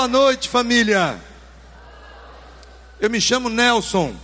[0.00, 1.20] Boa noite, família.
[2.98, 4.16] Eu me chamo Nelson.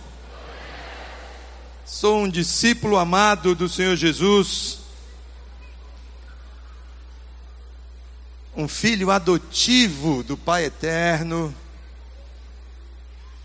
[1.85, 4.79] Sou um discípulo amado do Senhor Jesus.
[8.55, 11.53] Um filho adotivo do Pai Eterno.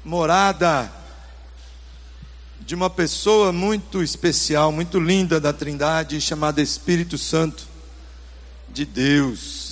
[0.02, 0.91] Morada
[2.61, 7.69] de uma pessoa muito especial, muito linda da Trindade, chamada Espírito Santo
[8.70, 9.72] de Deus,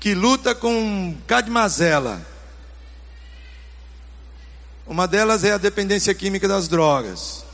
[0.00, 2.24] que luta com cadmazela.
[4.86, 7.44] Uma delas é a dependência química das drogas.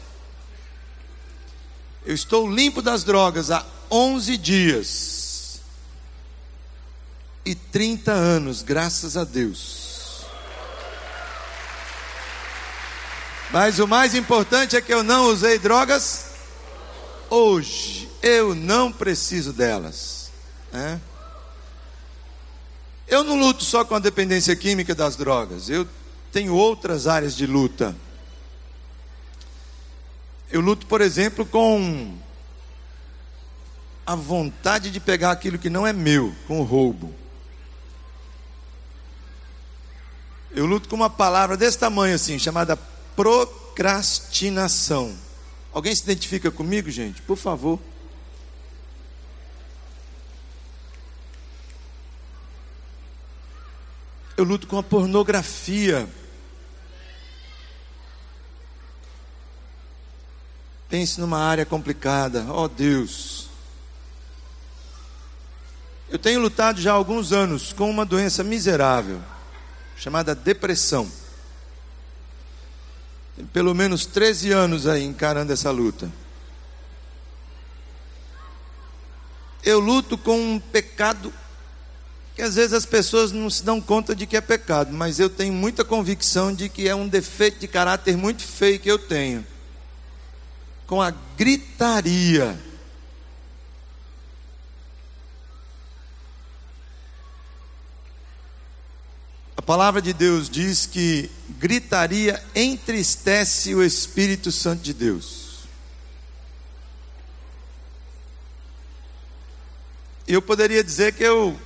[2.04, 5.60] Eu estou limpo das drogas há 11 dias
[7.44, 10.24] e 30 anos, graças a Deus.
[13.50, 16.26] Mas o mais importante é que eu não usei drogas
[17.30, 18.08] hoje.
[18.22, 20.30] Eu não preciso delas.
[20.72, 21.00] Né?
[23.06, 25.68] Eu não luto só com a dependência química das drogas.
[25.68, 25.86] Eu
[26.32, 27.94] tenho outras áreas de luta.
[30.50, 32.16] Eu luto, por exemplo, com
[34.06, 37.14] a vontade de pegar aquilo que não é meu, com o roubo.
[40.50, 42.76] Eu luto com uma palavra desse tamanho assim, chamada
[43.16, 45.14] procrastinação.
[45.72, 47.20] Alguém se identifica comigo, gente?
[47.22, 47.80] Por favor.
[54.36, 56.08] Eu luto com a pornografia.
[60.88, 62.46] Pense numa área complicada.
[62.52, 63.48] Oh Deus.
[66.10, 69.20] Eu tenho lutado já há alguns anos com uma doença miserável,
[69.96, 71.10] chamada depressão
[73.52, 76.10] pelo menos 13 anos aí encarando essa luta.
[79.62, 81.32] Eu luto com um pecado
[82.34, 85.30] que às vezes as pessoas não se dão conta de que é pecado, mas eu
[85.30, 89.46] tenho muita convicção de que é um defeito de caráter muito feio que eu tenho.
[90.84, 92.58] Com a gritaria.
[99.56, 105.44] A palavra de Deus diz que gritaria entristece o Espírito Santo de Deus.
[110.26, 111.58] Eu poderia dizer que eu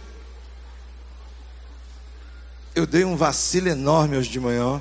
[2.78, 4.80] eu dei um vacilo enorme hoje de manhã.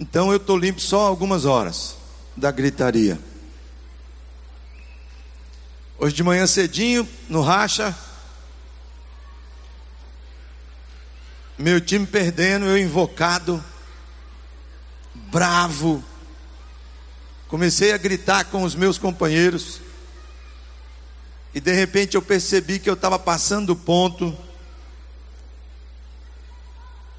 [0.00, 1.94] Então eu estou limpo só algumas horas
[2.34, 3.20] da gritaria.
[5.98, 7.94] Hoje de manhã cedinho, no racha.
[11.58, 13.62] Meu time perdendo, eu invocado,
[15.14, 16.02] bravo.
[17.46, 19.82] Comecei a gritar com os meus companheiros.
[21.58, 24.32] E de repente eu percebi que eu estava passando o ponto.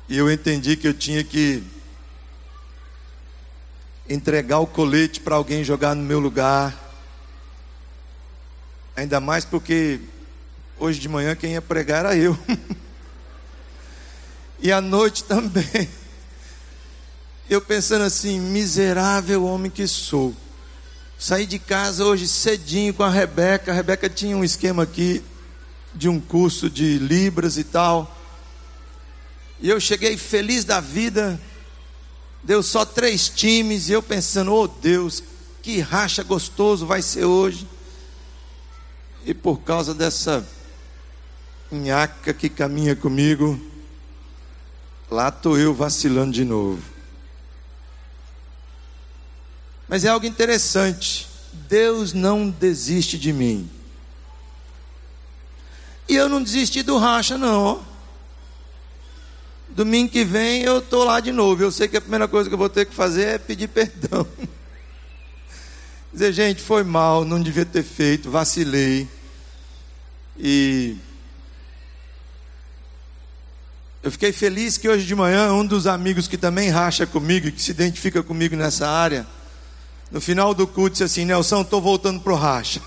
[0.07, 1.61] E eu entendi que eu tinha que
[4.07, 6.73] entregar o colete para alguém jogar no meu lugar.
[8.95, 9.99] Ainda mais porque
[10.77, 12.39] hoje de manhã quem ia pregar era eu.
[14.57, 15.89] e à noite também.
[17.49, 20.33] Eu pensando assim, miserável homem que sou.
[21.21, 23.73] Saí de casa hoje cedinho com a Rebeca.
[23.73, 25.21] A Rebeca tinha um esquema aqui
[25.93, 28.17] de um curso de Libras e tal.
[29.59, 31.37] E eu cheguei feliz da vida.
[32.41, 33.89] Deu só três times.
[33.89, 35.21] E eu pensando, oh Deus,
[35.61, 37.67] que racha gostoso vai ser hoje.
[39.25, 40.47] E por causa dessa
[41.69, 43.59] nhaca que caminha comigo,
[45.11, 46.81] lá estou eu vacilando de novo.
[49.89, 51.27] Mas é algo interessante.
[51.67, 53.67] Deus não desiste de mim.
[56.07, 57.83] E eu não desisti do racha, não.
[59.69, 61.63] Domingo que vem eu estou lá de novo.
[61.63, 64.27] Eu sei que a primeira coisa que eu vou ter que fazer é pedir perdão.
[66.13, 69.07] Dizer, gente, foi mal, não devia ter feito, vacilei.
[70.37, 70.97] E
[74.01, 77.61] eu fiquei feliz que hoje de manhã um dos amigos que também racha comigo, que
[77.61, 79.27] se identifica comigo nessa área,
[80.11, 82.81] no final do culto disse assim: Nelson, estou voltando para o racha.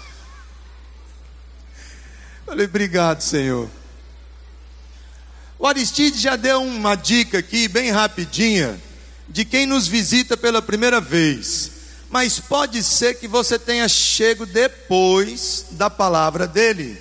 [2.47, 3.69] Falei, obrigado, Senhor.
[5.59, 8.81] O Aristide já deu uma dica aqui, bem rapidinha,
[9.29, 11.83] de quem nos visita pela primeira vez
[12.13, 17.01] mas pode ser que você tenha chego depois da palavra dele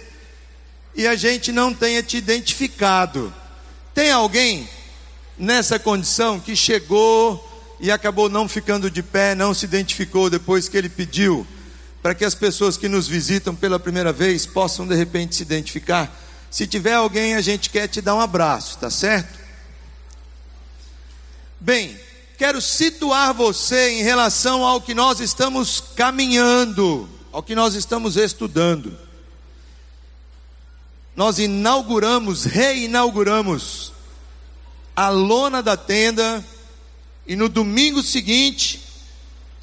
[0.96, 3.34] e a gente não tenha te identificado.
[3.94, 4.70] Tem alguém
[5.38, 7.46] nessa condição que chegou
[7.82, 11.46] e acabou não ficando de pé, não se identificou depois que ele pediu?
[12.02, 16.12] para que as pessoas que nos visitam pela primeira vez possam de repente se identificar.
[16.50, 19.40] Se tiver alguém, a gente quer te dar um abraço, tá certo?
[21.60, 21.98] Bem,
[22.38, 28.98] quero situar você em relação ao que nós estamos caminhando, ao que nós estamos estudando.
[31.16, 33.94] Nós inauguramos, reinauguramos
[34.96, 36.44] a lona da tenda
[37.26, 38.82] e no domingo seguinte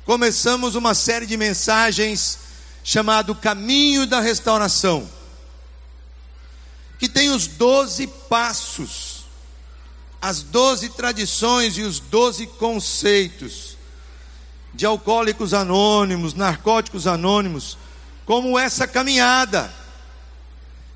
[0.04, 2.38] começamos uma série de mensagens
[2.82, 5.08] chamado Caminho da Restauração,
[6.98, 9.24] que tem os doze passos,
[10.20, 13.76] as doze tradições e os doze conceitos
[14.72, 17.76] de alcoólicos anônimos, narcóticos anônimos,
[18.24, 19.72] como essa caminhada,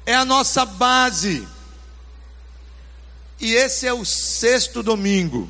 [0.06, 1.46] é a nossa base.
[3.40, 5.48] E esse é o sexto domingo.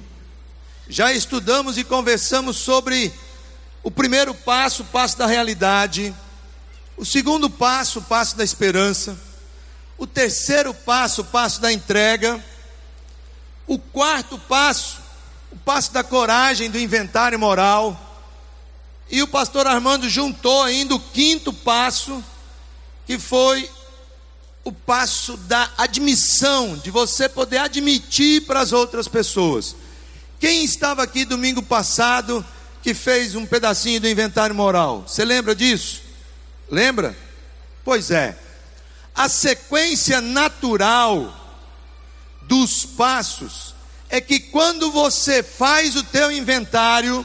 [0.88, 3.12] Já estudamos e conversamos sobre
[3.82, 6.12] o primeiro passo, o passo da realidade.
[6.96, 9.16] O segundo passo, o passo da esperança.
[9.96, 12.44] O terceiro passo, o passo da entrega.
[13.66, 14.98] O quarto passo,
[15.52, 17.98] o passo da coragem, do inventário moral.
[19.08, 22.22] E o pastor Armando juntou ainda o quinto passo,
[23.06, 23.70] que foi
[24.64, 29.76] o passo da admissão, de você poder admitir para as outras pessoas.
[30.42, 32.44] Quem estava aqui domingo passado
[32.82, 35.04] que fez um pedacinho do inventário moral.
[35.06, 36.02] Você lembra disso?
[36.68, 37.16] Lembra?
[37.84, 38.36] Pois é.
[39.14, 41.32] A sequência natural
[42.42, 43.72] dos passos
[44.10, 47.24] é que quando você faz o teu inventário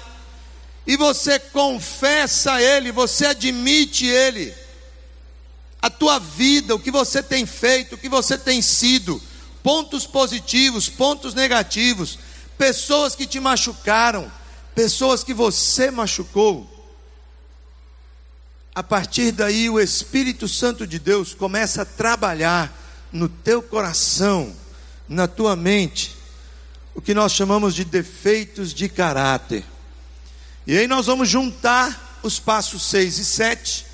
[0.85, 4.53] e você confessa ele, você admite ele,
[5.81, 9.19] a tua vida, o que você tem feito, o que você tem sido,
[9.63, 12.19] pontos positivos, pontos negativos,
[12.57, 14.31] pessoas que te machucaram,
[14.73, 16.73] pessoas que você machucou,
[18.73, 22.71] a partir daí o Espírito Santo de Deus começa a trabalhar
[23.11, 24.55] no teu coração,
[25.09, 26.15] na tua mente,
[26.93, 29.63] o que nós chamamos de defeitos de caráter.
[30.65, 33.85] E aí nós vamos juntar os passos 6 e 7,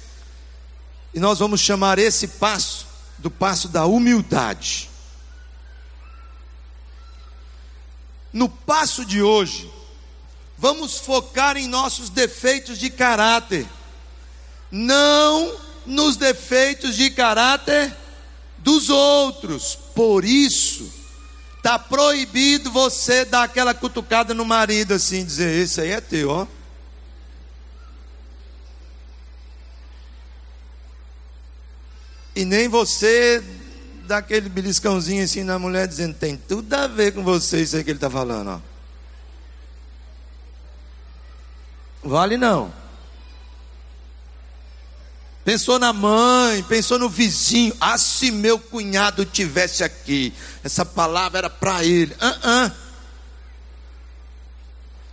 [1.13, 2.87] e nós vamos chamar esse passo
[3.17, 4.89] do passo da humildade.
[8.33, 9.71] No passo de hoje,
[10.57, 13.67] vamos focar em nossos defeitos de caráter,
[14.71, 17.95] não nos defeitos de caráter
[18.57, 19.77] dos outros.
[19.93, 20.91] Por isso,
[21.57, 26.47] está proibido você dar aquela cutucada no marido assim, dizer: Esse aí é teu, ó.
[32.35, 33.43] E nem você
[34.05, 37.83] dar aquele beliscãozinho assim na mulher, dizendo: Tem tudo a ver com você, isso aí
[37.83, 38.73] que ele está falando, ó.
[42.03, 42.73] Vale não.
[45.45, 47.75] Pensou na mãe, pensou no vizinho.
[47.79, 50.33] Ah, se meu cunhado tivesse aqui,
[50.63, 52.13] essa palavra era para ele.
[52.13, 52.71] Uh -uh.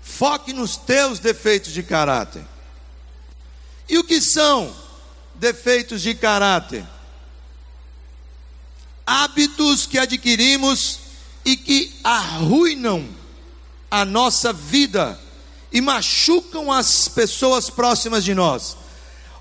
[0.02, 2.44] Foque nos teus defeitos de caráter.
[3.88, 4.74] E o que são
[5.34, 6.84] defeitos de caráter?
[9.12, 11.00] Hábitos que adquirimos
[11.44, 13.08] e que arruinam
[13.90, 15.18] a nossa vida
[15.72, 18.76] e machucam as pessoas próximas de nós.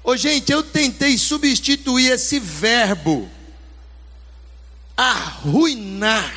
[0.04, 3.30] Ô, gente, eu tentei substituir esse verbo,
[4.98, 6.34] arruinar.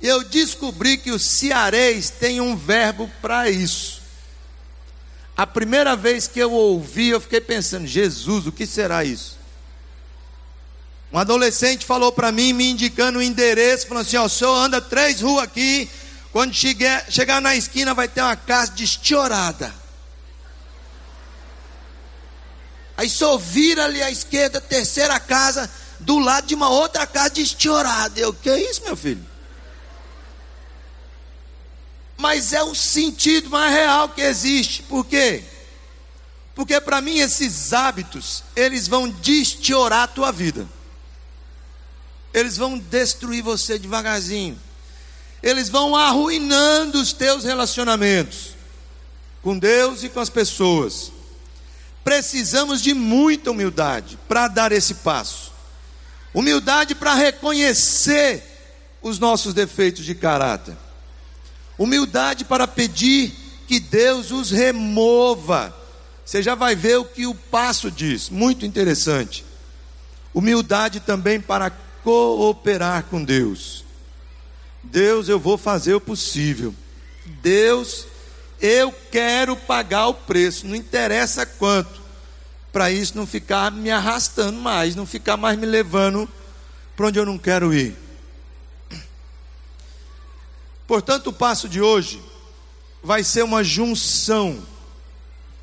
[0.00, 4.02] Eu descobri que o cearês tem um verbo para isso.
[5.36, 9.35] A primeira vez que eu ouvi, eu fiquei pensando: Jesus, o que será isso?
[11.16, 14.82] Um adolescente falou para mim, me indicando o endereço, falando assim: ó, o senhor anda
[14.82, 15.90] três ruas aqui,
[16.30, 19.74] quando chegar, chegar na esquina, vai ter uma casa destiorada.
[22.98, 25.70] Aí só vira ali à esquerda, terceira casa,
[26.00, 28.20] do lado de uma outra casa destiorada.
[28.20, 29.24] Eu, que é isso, meu filho?
[32.18, 34.82] Mas é o sentido mais real que existe.
[34.82, 35.42] Por quê?
[36.54, 40.75] Porque para mim esses hábitos, eles vão destiorar a tua vida.
[42.36, 44.56] Eles vão destruir você devagarzinho
[45.46, 48.56] eles vão arruinando os teus relacionamentos
[49.42, 51.12] com Deus e com as pessoas.
[52.02, 55.52] Precisamos de muita humildade para dar esse passo.
[56.34, 58.42] Humildade para reconhecer
[59.00, 60.76] os nossos defeitos de caráter.
[61.78, 63.32] Humildade para pedir
[63.68, 65.72] que Deus os remova.
[66.24, 69.44] Você já vai ver o que o passo diz, muito interessante.
[70.34, 71.70] Humildade também para
[72.06, 73.84] cooperar com Deus.
[74.80, 76.72] Deus, eu vou fazer o possível.
[77.42, 78.06] Deus,
[78.60, 82.00] eu quero pagar o preço, não interessa quanto.
[82.72, 86.28] para isso não ficar me arrastando mais, não ficar mais me levando
[86.94, 87.96] para onde eu não quero ir.
[90.86, 92.22] Portanto, o passo de hoje
[93.02, 94.62] vai ser uma junção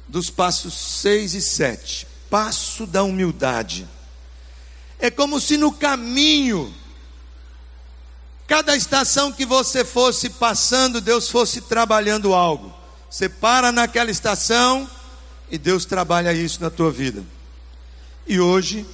[0.10, 2.08] dos passos 6 e 7.
[2.30, 3.88] Passo da humildade.
[5.04, 6.74] É como se no caminho,
[8.48, 12.74] cada estação que você fosse passando, Deus fosse trabalhando algo.
[13.10, 14.90] Você para naquela estação
[15.52, 17.22] e Deus trabalha isso na tua vida.
[18.26, 18.86] E hoje,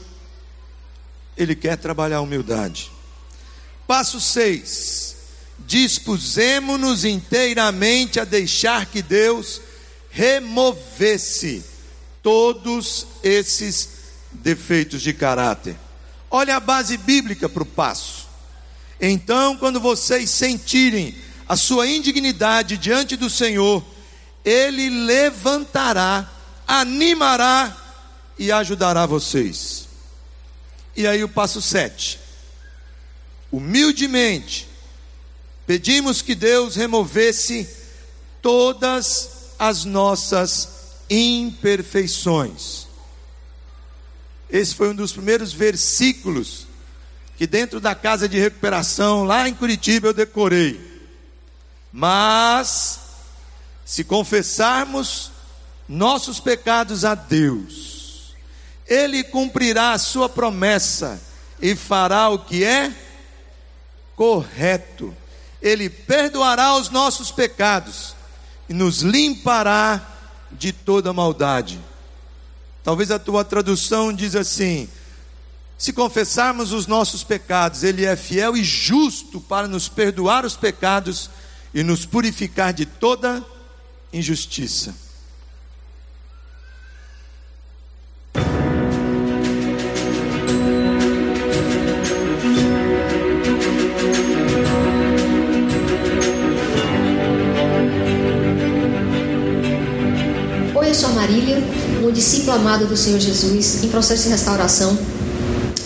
[1.38, 2.92] Ele quer trabalhar a humildade.
[3.86, 5.16] Passo 6
[5.60, 9.62] dispusemos-nos inteiramente a deixar que Deus
[10.10, 11.63] removesse
[12.24, 13.89] todos esses
[14.32, 15.78] defeitos de caráter.
[16.32, 18.28] Olha a base bíblica para o passo.
[19.02, 21.16] Então, quando vocês sentirem
[21.48, 23.84] a sua indignidade diante do Senhor,
[24.44, 26.30] Ele levantará,
[26.68, 27.76] animará
[28.38, 29.88] e ajudará vocês.
[30.96, 32.20] E aí o passo 7.
[33.52, 34.68] Humildemente,
[35.66, 37.68] pedimos que Deus removesse
[38.42, 40.70] todas as nossas
[41.10, 42.88] imperfeições.
[44.50, 46.68] Esse foi um dos primeiros versículos
[47.38, 50.79] que dentro da casa de recuperação lá em Curitiba eu decorei.
[51.91, 53.00] Mas
[53.86, 55.32] se confessarmos
[55.88, 58.36] nossos pecados a Deus,
[58.86, 61.22] ele cumprirá a sua promessa
[61.62, 62.94] e fará o que é
[64.15, 65.15] correto
[65.62, 68.15] ele perdoará os nossos pecados
[68.68, 70.01] e nos limpará
[70.51, 71.79] de toda maldade.
[72.84, 74.90] Talvez a tua tradução diz assim:
[75.78, 81.30] se confessarmos os nossos pecados, Ele é fiel e justo para nos perdoar os pecados
[81.74, 83.46] e nos purificar de toda
[84.12, 84.94] injustiça.
[101.30, 101.62] Marília,
[102.10, 104.98] um discípulo amado do Senhor Jesus, em processo de restauração,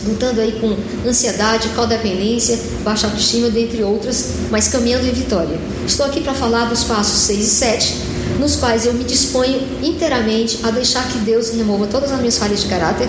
[0.08, 0.76] lutando aí com
[1.08, 5.58] ansiedade, codependência, baixa autoestima, dentre outras, mas caminhando em vitória.
[5.86, 7.96] Estou aqui para falar dos passos 6 e 7,
[8.40, 12.62] nos quais eu me disponho inteiramente a deixar que Deus remova todas as minhas falhas
[12.62, 13.08] de caráter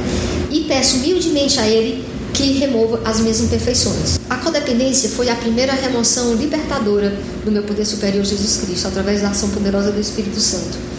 [0.50, 4.18] e peço humildemente a Ele que remova as minhas imperfeições.
[4.28, 9.28] A codependência foi a primeira remoção libertadora do meu poder superior Jesus Cristo, através da
[9.28, 10.93] ação poderosa do Espírito Santo.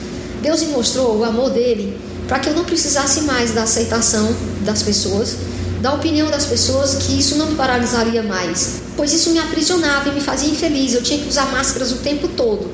[0.45, 1.97] Deus me mostrou o amor dele
[2.27, 5.37] para que eu não precisasse mais da aceitação das pessoas,
[5.81, 10.11] da opinião das pessoas, que isso não me paralisaria mais, pois isso me aprisionava e
[10.11, 10.93] me fazia infeliz.
[10.93, 12.71] Eu tinha que usar máscaras o tempo todo.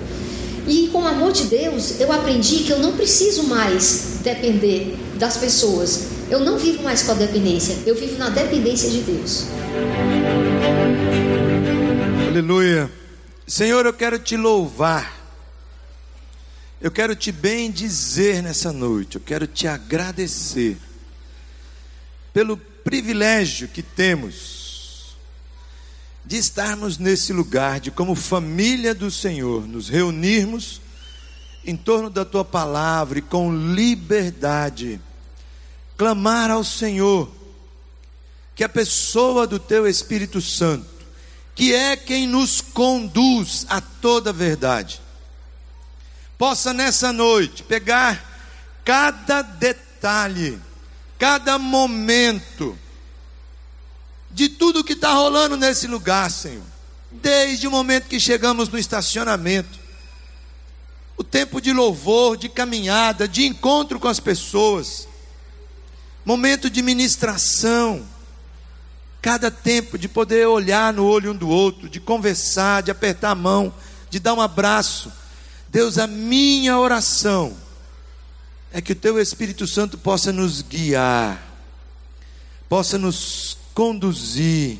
[0.67, 5.37] E com o amor de Deus, eu aprendi que eu não preciso mais depender das
[5.37, 6.07] pessoas.
[6.29, 9.45] Eu não vivo mais com a dependência, eu vivo na dependência de Deus.
[12.27, 12.91] Aleluia.
[13.47, 15.20] Senhor, eu quero te louvar
[16.81, 20.77] eu quero te bem dizer nessa noite, eu quero te agradecer
[22.33, 25.15] pelo privilégio que temos
[26.25, 30.81] de estarmos nesse lugar, de como família do Senhor, nos reunirmos
[31.63, 34.99] em torno da tua palavra e com liberdade
[35.95, 37.31] clamar ao Senhor
[38.55, 40.87] que a pessoa do teu Espírito Santo,
[41.53, 44.99] que é quem nos conduz a toda verdade,
[46.41, 48.19] possa nessa noite pegar
[48.83, 50.59] cada detalhe,
[51.19, 52.75] cada momento
[54.31, 56.63] de tudo que está rolando nesse lugar, Senhor.
[57.11, 59.79] Desde o momento que chegamos no estacionamento,
[61.15, 65.07] o tempo de louvor, de caminhada, de encontro com as pessoas,
[66.25, 68.03] momento de ministração,
[69.21, 73.35] cada tempo de poder olhar no olho um do outro, de conversar, de apertar a
[73.35, 73.71] mão,
[74.09, 75.20] de dar um abraço
[75.71, 77.55] Deus, a minha oração
[78.73, 81.41] é que o Teu Espírito Santo possa nos guiar,
[82.67, 84.79] possa nos conduzir,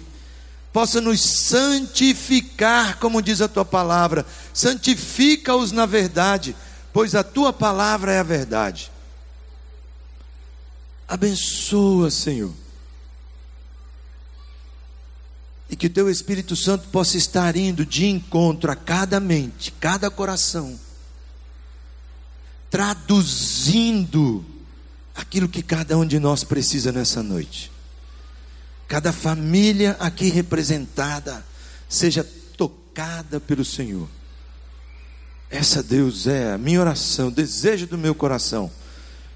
[0.74, 6.54] possa nos santificar, como diz a Tua palavra, santifica-os na verdade,
[6.92, 8.92] pois a Tua palavra é a verdade.
[11.08, 12.61] Abençoa, Senhor
[15.72, 20.12] e que o teu Espírito Santo possa estar indo de encontro a cada mente, cada
[20.12, 20.78] coração,
[22.70, 24.46] traduzindo
[25.16, 27.72] aquilo que cada um de nós precisa nessa noite.
[28.86, 31.46] Cada família aqui representada
[31.88, 34.10] seja tocada pelo Senhor.
[35.50, 38.70] Essa, Deus, é a minha oração, o desejo do meu coração.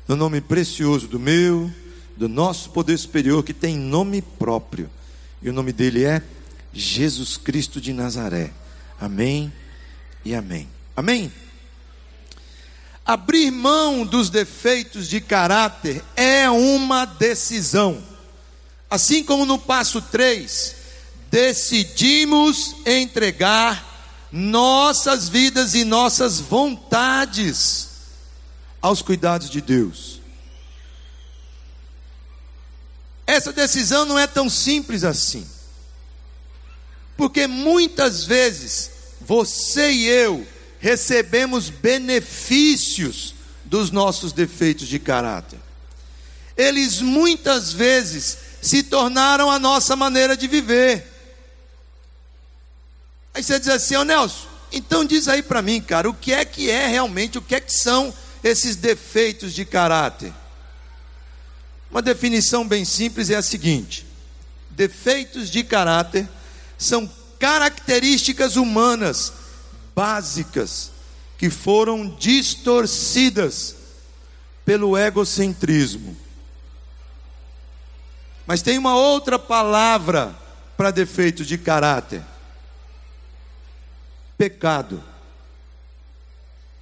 [0.06, 1.72] no nome precioso do meu,
[2.18, 4.90] do nosso poder superior, que tem nome próprio,
[5.46, 6.24] e o nome dele é
[6.74, 8.52] Jesus Cristo de Nazaré.
[9.00, 9.54] Amém
[10.26, 10.68] e amém.
[10.98, 11.32] Amém?
[13.06, 18.04] Abrir mão dos defeitos de caráter é uma decisão.
[18.90, 20.78] Assim como no passo 3,
[21.30, 27.90] decidimos entregar nossas vidas e nossas vontades
[28.82, 30.20] aos cuidados de Deus.
[33.28, 35.46] Essa decisão não é tão simples assim.
[37.18, 38.92] Porque muitas vezes
[39.22, 40.46] você e eu
[40.80, 45.60] recebemos benefícios dos nossos defeitos de caráter.
[46.56, 51.12] Eles muitas vezes se tornaram a nossa maneira de viver.
[53.34, 56.34] Aí você diz assim, ô oh, Nelson, então diz aí para mim, cara, o que
[56.34, 60.34] é que é realmente, o que é que são esses defeitos de caráter?
[61.96, 64.06] Uma definição bem simples é a seguinte:
[64.72, 66.28] defeitos de caráter
[66.78, 69.32] são características humanas
[69.96, 70.92] básicas
[71.38, 73.78] que foram distorcidas
[74.66, 76.18] pelo egocentrismo.
[78.46, 80.36] Mas tem uma outra palavra
[80.76, 82.22] para defeitos de caráter:
[84.38, 85.02] pecado.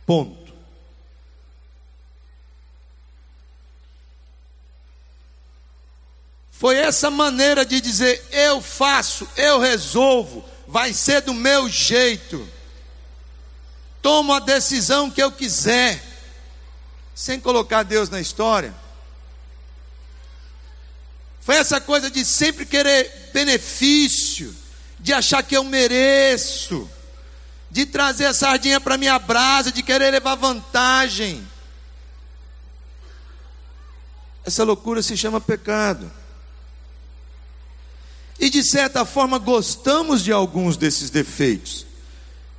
[0.08, 0.43] Ponto.
[6.64, 12.50] Foi essa maneira de dizer: eu faço, eu resolvo, vai ser do meu jeito.
[14.02, 16.02] Tomo a decisão que eu quiser,
[17.14, 18.74] sem colocar Deus na história.
[21.42, 24.56] Foi essa coisa de sempre querer benefício,
[24.98, 26.90] de achar que eu mereço,
[27.70, 31.46] de trazer a sardinha para minha brasa, de querer levar vantagem.
[34.46, 36.23] Essa loucura se chama pecado.
[38.40, 41.86] E de certa forma gostamos de alguns desses defeitos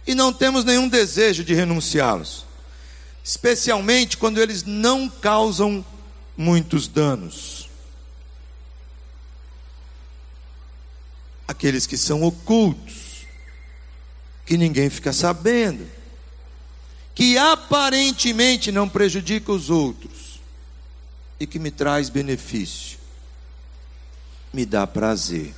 [0.06, 2.44] e não temos nenhum desejo de renunciá-los,
[3.22, 5.84] especialmente quando eles não causam
[6.36, 7.68] muitos danos.
[11.48, 13.26] Aqueles que são ocultos,
[14.44, 15.86] que ninguém fica sabendo,
[17.14, 20.40] que aparentemente não prejudica os outros
[21.38, 22.98] e que me traz benefício,
[24.52, 25.54] me dá prazer.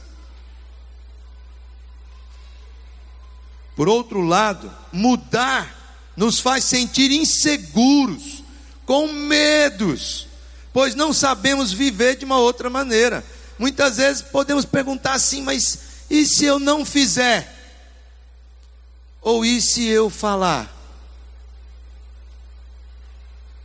[3.77, 8.43] Por outro lado, mudar nos faz sentir inseguros,
[8.87, 10.27] com medos,
[10.73, 13.23] pois não sabemos viver de uma outra maneira.
[13.59, 17.53] Muitas vezes podemos perguntar assim, mas e se eu não fizer?
[19.21, 20.75] Ou e se eu falar?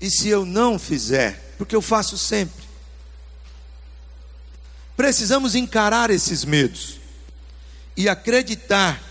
[0.01, 1.53] E se eu não fizer?
[1.57, 2.65] Porque eu faço sempre.
[4.97, 6.99] Precisamos encarar esses medos
[7.95, 9.10] e acreditar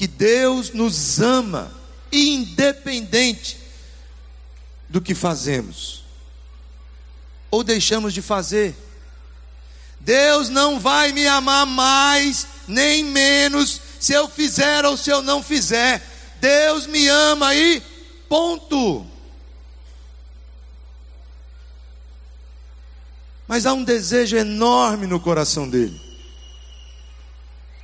[0.00, 1.70] que Deus nos ama,
[2.10, 3.58] independente
[4.88, 6.02] do que fazemos
[7.50, 8.74] ou deixamos de fazer.
[10.00, 15.42] Deus não vai me amar mais nem menos se eu fizer ou se eu não
[15.42, 16.02] fizer.
[16.40, 17.82] Deus me ama e
[18.26, 19.06] ponto.
[23.46, 26.09] Mas há um desejo enorme no coração dele.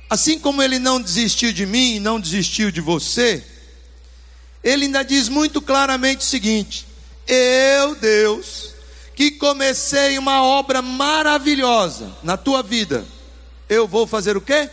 [0.09, 3.45] Assim como ele não desistiu de mim e não desistiu de você,
[4.63, 6.87] ele ainda diz muito claramente o seguinte:
[7.27, 8.73] Eu, Deus,
[9.15, 13.05] que comecei uma obra maravilhosa na tua vida,
[13.67, 14.69] eu vou fazer o quê?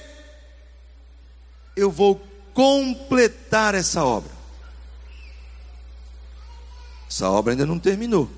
[1.74, 4.30] Eu vou completar essa obra.
[7.10, 8.30] Essa obra ainda não terminou.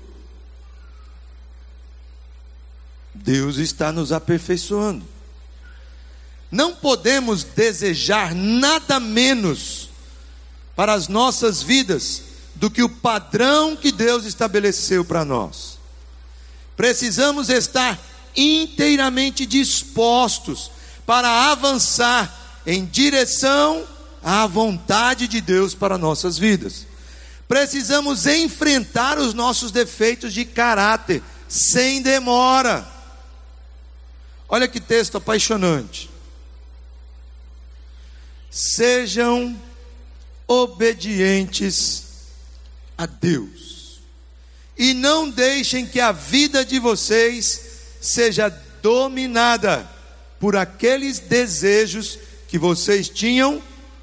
[3.13, 5.16] Deus está nos aperfeiçoando.
[6.51, 9.89] Não podemos desejar nada menos
[10.75, 12.21] para as nossas vidas
[12.55, 15.77] do que o padrão que Deus estabeleceu para nós.
[16.75, 17.99] Precisamos estar
[18.35, 20.71] inteiramente dispostos
[21.05, 23.85] para avançar em direção
[24.23, 26.85] à vontade de Deus para nossas vidas.
[27.47, 32.87] Precisamos enfrentar os nossos defeitos de caráter sem demora.
[34.47, 36.09] Olha que texto apaixonante
[38.57, 39.59] sejam
[40.47, 42.03] obedientes
[42.97, 43.99] a Deus.
[44.77, 47.61] E não deixem que a vida de vocês
[47.99, 48.49] seja
[48.81, 49.89] dominada
[50.39, 52.17] por aqueles desejos
[52.47, 53.61] que vocês tinham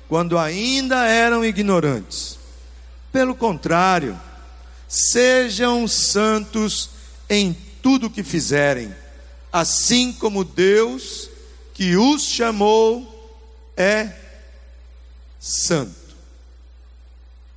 [0.09, 2.39] quando ainda eram ignorantes.
[3.13, 4.19] Pelo contrário,
[4.95, 6.91] Sejam santos
[7.29, 8.95] em tudo que fizerem,
[9.53, 11.29] assim como Deus
[11.73, 13.43] que os chamou
[13.77, 14.09] é
[15.45, 16.17] santo.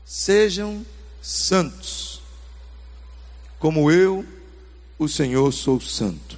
[0.06, 0.86] Sejam
[1.22, 2.22] santos,
[3.58, 4.26] como eu,
[5.00, 6.38] o Senhor, sou santo.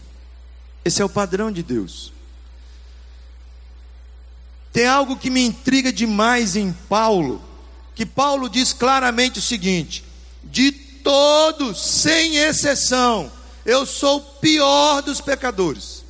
[0.85, 2.13] Esse é o padrão de Deus.
[4.71, 7.41] Tem algo que me intriga demais em Paulo,
[7.95, 10.03] que Paulo diz claramente o seguinte:
[10.43, 13.31] de todos, sem exceção,
[13.65, 16.03] eu sou o pior dos pecadores.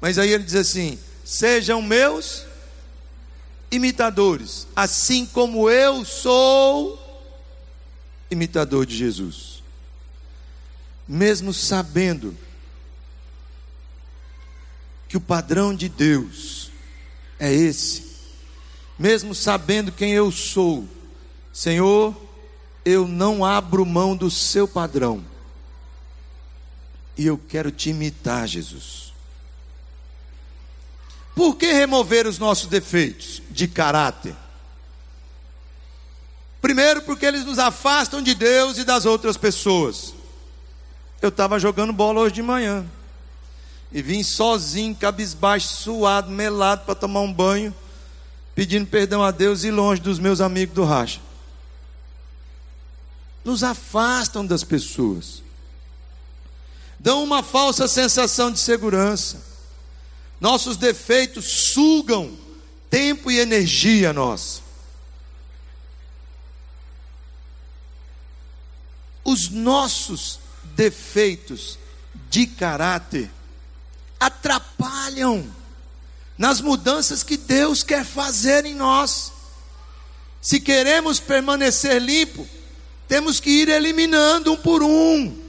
[0.00, 2.44] Mas aí ele diz assim: sejam meus
[3.68, 7.02] imitadores, assim como eu sou
[8.30, 9.60] imitador de Jesus.
[11.06, 12.36] Mesmo sabendo
[15.08, 16.70] que o padrão de Deus
[17.40, 18.04] é esse,
[18.96, 20.88] mesmo sabendo quem eu sou,
[21.52, 22.16] Senhor,
[22.84, 25.24] eu não abro mão do seu padrão,
[27.18, 29.05] e eu quero te imitar, Jesus.
[31.36, 34.34] Por que remover os nossos defeitos de caráter?
[36.62, 40.14] Primeiro, porque eles nos afastam de Deus e das outras pessoas.
[41.20, 42.86] Eu estava jogando bola hoje de manhã
[43.92, 47.74] e vim sozinho, cabisbaixo, suado, melado para tomar um banho,
[48.54, 51.20] pedindo perdão a Deus e longe dos meus amigos do racha.
[53.44, 55.42] Nos afastam das pessoas,
[56.98, 59.55] dão uma falsa sensação de segurança
[60.40, 62.36] nossos defeitos sugam
[62.90, 64.60] tempo e energia nossa.
[69.24, 71.78] Os nossos defeitos
[72.30, 73.30] de caráter
[74.20, 75.50] atrapalham
[76.38, 79.32] nas mudanças que Deus quer fazer em nós.
[80.40, 82.46] Se queremos permanecer limpo,
[83.08, 85.44] temos que ir eliminando um por um.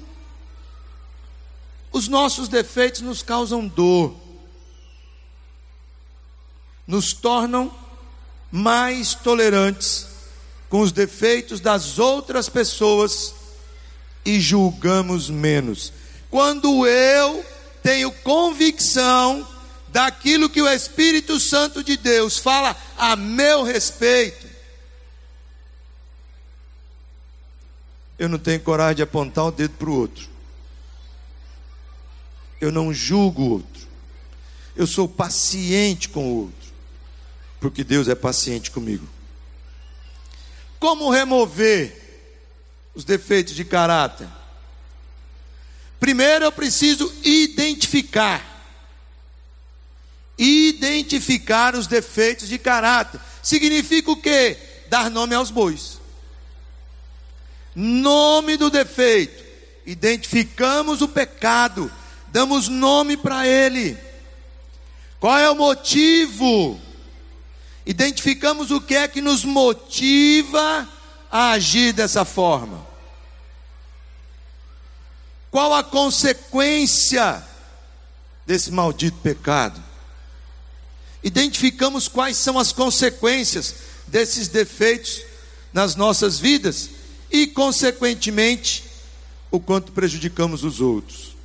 [1.91, 4.26] Os nossos defeitos nos causam dor
[6.87, 7.71] nos tornam
[8.49, 10.07] mais tolerantes
[10.69, 13.33] com os defeitos das outras pessoas
[14.25, 15.91] e julgamos menos.
[16.29, 17.45] Quando eu
[17.83, 19.47] tenho convicção
[19.89, 24.47] daquilo que o Espírito Santo de Deus fala a meu respeito,
[28.17, 30.27] eu não tenho coragem de apontar o dedo para o outro.
[32.59, 33.87] Eu não julgo o outro.
[34.75, 36.66] Eu sou paciente com o outro
[37.59, 39.07] porque Deus é paciente comigo.
[40.79, 42.03] Como remover
[42.93, 44.27] os defeitos de caráter?
[45.99, 48.55] Primeiro eu preciso identificar.
[50.37, 53.19] Identificar os defeitos de caráter.
[53.41, 54.57] Significa o quê?
[54.89, 55.99] Dar nome aos bois.
[57.73, 59.43] Nome do defeito.
[59.85, 61.91] Identificamos o pecado.
[62.27, 63.97] Damos nome para ele.
[65.19, 66.79] Qual é o motivo?
[67.87, 70.87] Identificamos o que é que nos motiva
[71.31, 72.85] a agir dessa forma.
[75.49, 77.41] Qual a consequência
[78.45, 79.81] desse maldito pecado?
[81.23, 85.21] Identificamos quais são as consequências desses defeitos
[85.71, 86.89] nas nossas vidas
[87.31, 88.83] e, consequentemente,
[89.49, 91.37] o quanto prejudicamos os outros.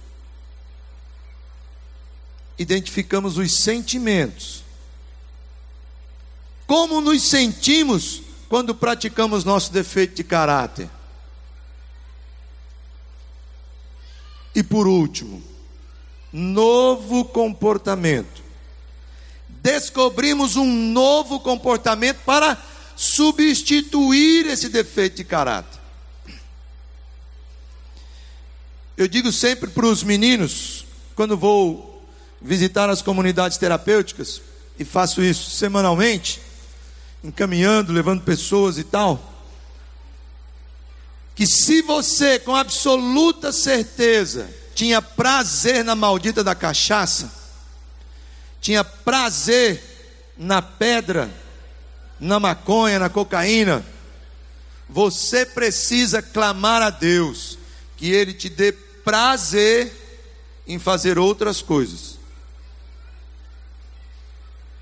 [2.58, 4.61] Identificamos os sentimentos
[6.72, 10.88] como nos sentimos quando praticamos nosso defeito de caráter?
[14.54, 15.42] E por último,
[16.32, 18.42] novo comportamento.
[19.50, 22.56] Descobrimos um novo comportamento para
[22.96, 25.78] substituir esse defeito de caráter.
[28.96, 32.02] Eu digo sempre para os meninos, quando vou
[32.40, 34.40] visitar as comunidades terapêuticas,
[34.78, 36.40] e faço isso semanalmente,
[37.22, 39.32] encaminhando, levando pessoas e tal.
[41.34, 47.32] Que se você, com absoluta certeza, tinha prazer na maldita da cachaça,
[48.60, 49.82] tinha prazer
[50.36, 51.30] na pedra,
[52.18, 53.84] na maconha, na cocaína,
[54.88, 57.58] você precisa clamar a Deus
[57.96, 59.92] que Ele te dê prazer
[60.66, 62.18] em fazer outras coisas.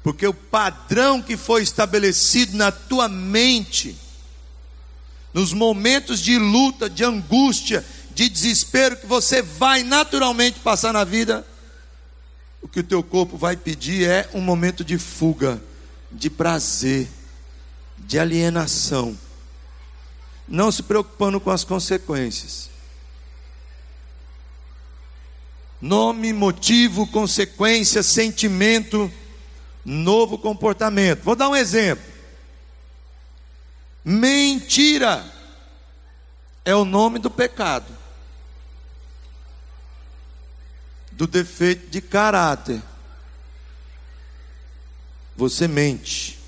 [0.02, 3.96] Porque o padrão que foi estabelecido na tua mente,
[5.32, 7.84] nos momentos de luta, de angústia,
[8.14, 11.46] de desespero que você vai naturalmente passar na vida,
[12.62, 15.62] o que o teu corpo vai pedir é um momento de fuga,
[16.10, 17.08] de prazer,
[17.98, 19.16] de alienação.
[20.48, 22.68] não se preocupando com as consequências.
[25.80, 29.10] Nome, motivo, consequência, sentimento,
[29.84, 31.22] novo comportamento.
[31.22, 32.04] Vou dar um exemplo.
[34.04, 35.24] Mentira
[36.64, 37.96] é o nome do pecado,
[41.12, 42.82] do defeito de caráter.
[45.36, 46.38] Você mente.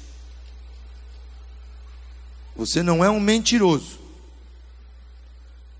[2.54, 3.98] Você não é um mentiroso.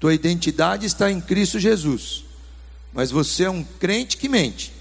[0.01, 2.25] Tua identidade está em Cristo Jesus.
[2.93, 4.73] Mas você é um crente que mente.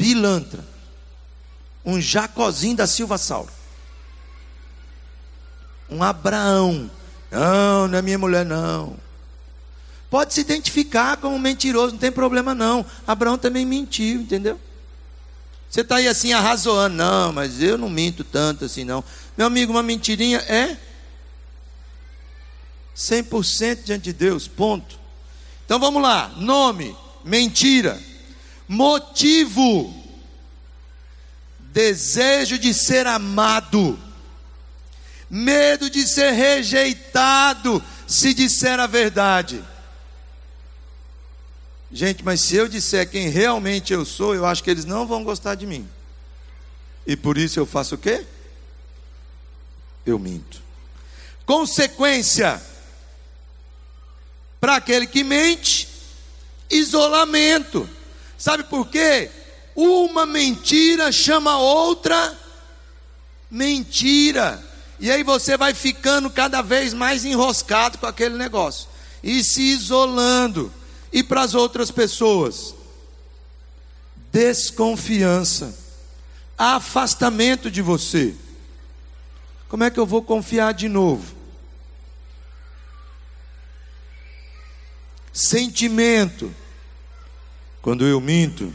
[0.00, 0.64] Pilantra.
[1.84, 3.52] Um Jacozinho da Silva Sauro.
[5.90, 6.90] Um Abraão.
[7.30, 8.96] Não, não é minha mulher, não.
[10.08, 12.84] Pode se identificar como mentiroso, não tem problema não.
[13.06, 14.58] Abraão também mentiu, entendeu?
[15.68, 19.04] Você está aí assim arrazoando, não, mas eu não minto tanto assim não.
[19.36, 20.78] Meu amigo, uma mentirinha é
[22.96, 24.98] 100% diante de Deus, ponto.
[25.66, 28.00] Então vamos lá: nome, mentira,
[28.70, 29.92] motivo,
[31.58, 33.98] desejo de ser amado,
[35.28, 39.60] medo de ser rejeitado se disser a verdade.
[41.90, 45.24] Gente, mas se eu disser quem realmente eu sou, eu acho que eles não vão
[45.24, 45.88] gostar de mim.
[47.04, 48.24] E por isso eu faço o quê?
[50.06, 50.62] Eu minto.
[51.44, 52.62] Consequência:
[54.60, 55.88] para aquele que mente,
[56.70, 57.98] isolamento.
[58.40, 59.30] Sabe por quê?
[59.76, 62.34] Uma mentira chama outra
[63.50, 64.64] mentira.
[64.98, 68.88] E aí você vai ficando cada vez mais enroscado com aquele negócio
[69.22, 70.72] e se isolando.
[71.12, 72.74] E para as outras pessoas,
[74.32, 75.76] desconfiança,
[76.56, 78.34] afastamento de você.
[79.68, 81.36] Como é que eu vou confiar de novo?
[85.30, 86.54] Sentimento.
[87.82, 88.72] Quando eu minto,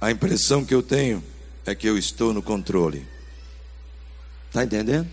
[0.00, 1.22] a impressão que eu tenho
[1.66, 3.06] é que eu estou no controle.
[4.48, 5.08] Está entendendo?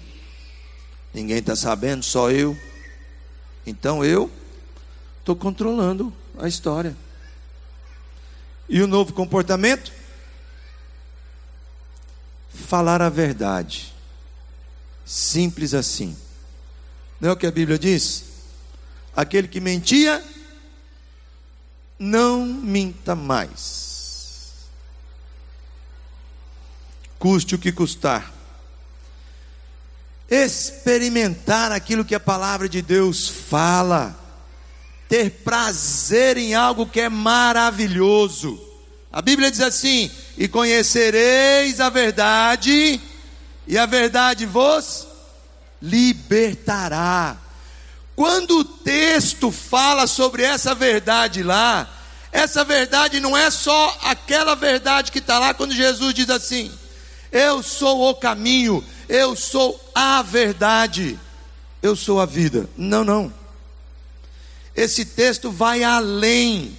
[1.14, 2.58] Ninguém está sabendo, só eu.
[3.66, 4.30] Então eu
[5.20, 6.96] estou controlando a história.
[8.68, 9.92] E o novo comportamento?
[12.54, 13.94] Falar a verdade.
[15.06, 16.16] Simples assim.
[17.20, 18.26] Não é o que a Bíblia diz?
[19.16, 20.24] Aquele que mentia,
[22.00, 23.90] não minta mais.
[27.20, 28.34] Custe o que custar.
[30.30, 34.18] Experimentar aquilo que a palavra de Deus fala.
[35.10, 38.60] Ter prazer em algo que é maravilhoso.
[39.12, 43.02] A Bíblia diz assim: E conhecereis a verdade,
[43.68, 45.08] e a verdade vos
[45.82, 47.38] libertará.
[48.20, 51.90] Quando o texto fala sobre essa verdade lá,
[52.34, 56.70] essa verdade não é só aquela verdade que está lá quando Jesus diz assim:
[57.32, 61.18] Eu sou o caminho, eu sou a verdade,
[61.82, 62.70] eu sou a vida.
[62.76, 63.34] Não, não.
[64.76, 66.78] Esse texto vai além.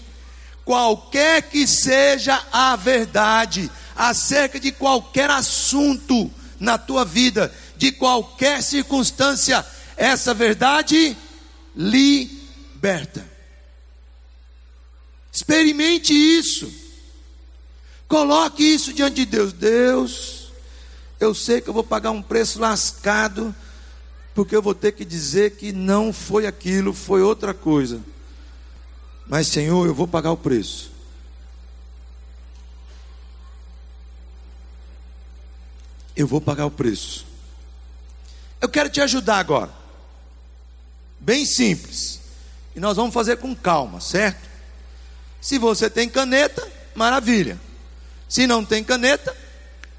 [0.62, 9.64] Qualquer que seja a verdade acerca de qualquer assunto na tua vida, de qualquer circunstância,
[9.96, 11.16] essa verdade
[11.74, 13.28] liberta.
[15.32, 16.70] Experimente isso.
[18.08, 19.52] Coloque isso diante de Deus.
[19.52, 20.52] Deus,
[21.20, 23.54] eu sei que eu vou pagar um preço lascado,
[24.34, 28.00] porque eu vou ter que dizer que não foi aquilo, foi outra coisa.
[29.28, 30.90] Mas, Senhor, eu vou pagar o preço.
[36.16, 37.24] Eu vou pagar o preço.
[38.60, 39.79] Eu quero te ajudar agora.
[41.20, 42.18] Bem simples.
[42.74, 44.48] E nós vamos fazer com calma, certo?
[45.40, 47.60] Se você tem caneta, maravilha.
[48.28, 49.36] Se não tem caneta,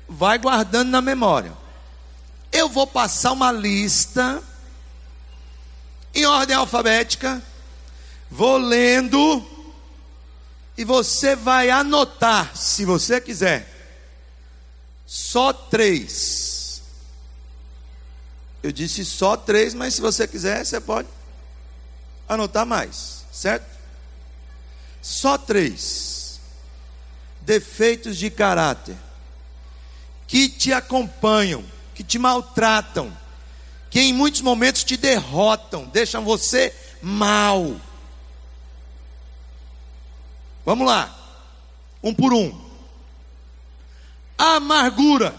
[0.08, 1.54] vai guardando na memória.
[2.52, 4.42] Eu vou passar uma lista
[6.14, 7.42] em ordem alfabética,
[8.30, 9.46] vou lendo
[10.78, 13.70] e você vai anotar, se você quiser,
[15.06, 16.51] só três
[18.64, 21.08] eu disse só três, mas se você quiser, você pode
[22.30, 23.66] anotar mais, certo?
[25.02, 26.40] Só três
[27.42, 28.96] defeitos de caráter
[30.28, 33.12] que te acompanham, que te maltratam,
[33.90, 37.76] que em muitos momentos te derrotam, deixam você mal.
[40.64, 41.14] Vamos lá,
[42.02, 42.70] um por um.
[44.38, 45.36] Amargura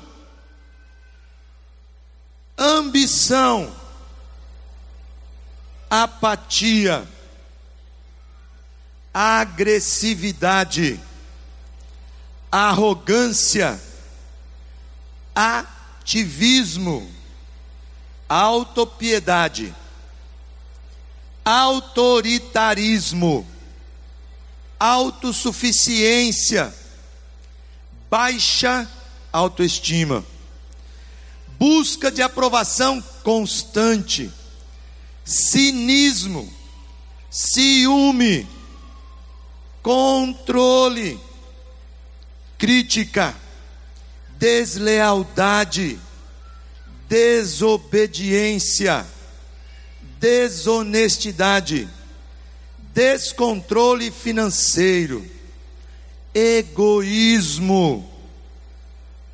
[2.57, 3.75] ambição,
[5.89, 7.07] apatia,
[9.13, 11.01] agressividade,
[12.51, 13.81] arrogância,
[15.35, 17.11] ativismo,
[18.29, 19.75] autopiedade,
[21.45, 23.47] autoritarismo,
[24.79, 26.73] autossuficiência,
[28.11, 28.89] baixa
[29.33, 30.25] autoestima,
[31.63, 34.29] busca de aprovação constante,
[35.25, 36.53] cinismo,
[37.31, 38.49] ciúme,
[39.81, 41.21] controle,
[42.59, 43.33] crítica,
[44.37, 46.01] deslealdade,
[47.09, 49.07] desobediência,
[50.19, 51.89] desonestidade,
[52.93, 55.25] descontrole financeiro,
[56.35, 58.11] egoísmo,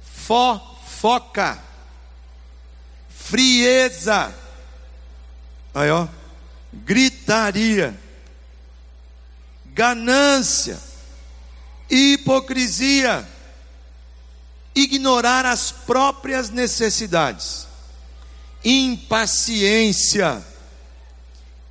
[0.03, 1.68] fofoca,
[3.29, 4.35] frieza,
[5.75, 6.09] aí ó,
[6.73, 7.95] gritaria,
[9.67, 10.81] ganância,
[11.91, 13.29] hipocrisia,
[14.75, 17.67] ignorar as próprias necessidades,
[18.65, 20.43] impaciência,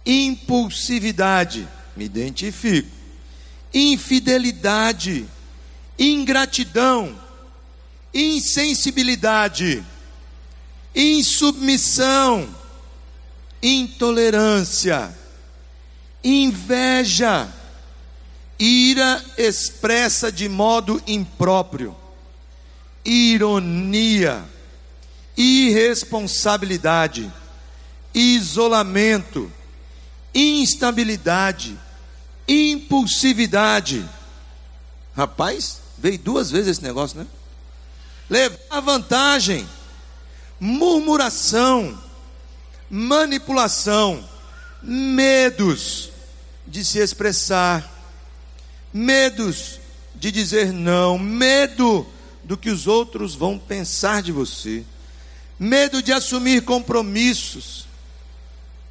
[0.06, 2.96] impulsividade, me identifico,
[3.74, 5.28] infidelidade,
[5.98, 7.20] ingratidão,
[8.14, 9.84] insensibilidade,
[10.98, 12.50] insubmissão,
[13.62, 15.16] intolerância,
[16.24, 17.48] inveja,
[18.58, 21.96] ira expressa de modo impróprio,
[23.06, 24.44] ironia,
[25.38, 27.32] irresponsabilidade,
[28.12, 29.52] isolamento,
[30.34, 31.78] instabilidade,
[32.48, 34.04] impulsividade.
[35.16, 37.28] Rapaz, veio duas vezes esse negócio, né?
[38.28, 39.68] Levar vantagem,
[40.60, 41.98] murmuração,
[42.90, 44.24] manipulação,
[44.82, 46.12] medos
[46.66, 47.94] de se expressar,
[48.94, 49.80] medos
[50.16, 52.06] de dizer não, medo
[52.44, 54.84] do que os outros vão pensar de você,
[55.60, 57.88] medo de assumir compromissos,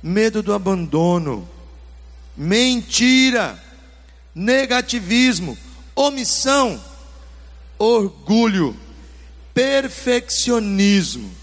[0.03, 1.49] medo do abandono,
[2.37, 3.63] mentira,
[4.35, 5.57] negativismo,
[5.95, 6.83] omissão,
[7.79, 8.77] orgulho,
[9.55, 11.35] perfeccionismo,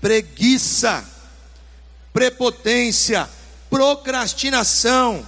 [0.00, 1.04] preguiça,
[2.12, 3.28] prepotência,
[3.70, 5.26] procrastinação,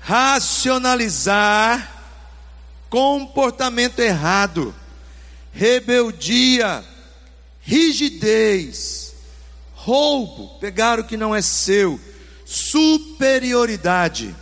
[0.00, 1.90] racionalizar,
[2.88, 4.74] comportamento errado,
[5.52, 6.84] rebeldia,
[7.62, 9.14] rigidez,
[9.74, 11.98] roubo, pegar o que não é seu,
[12.44, 14.34] superioridade,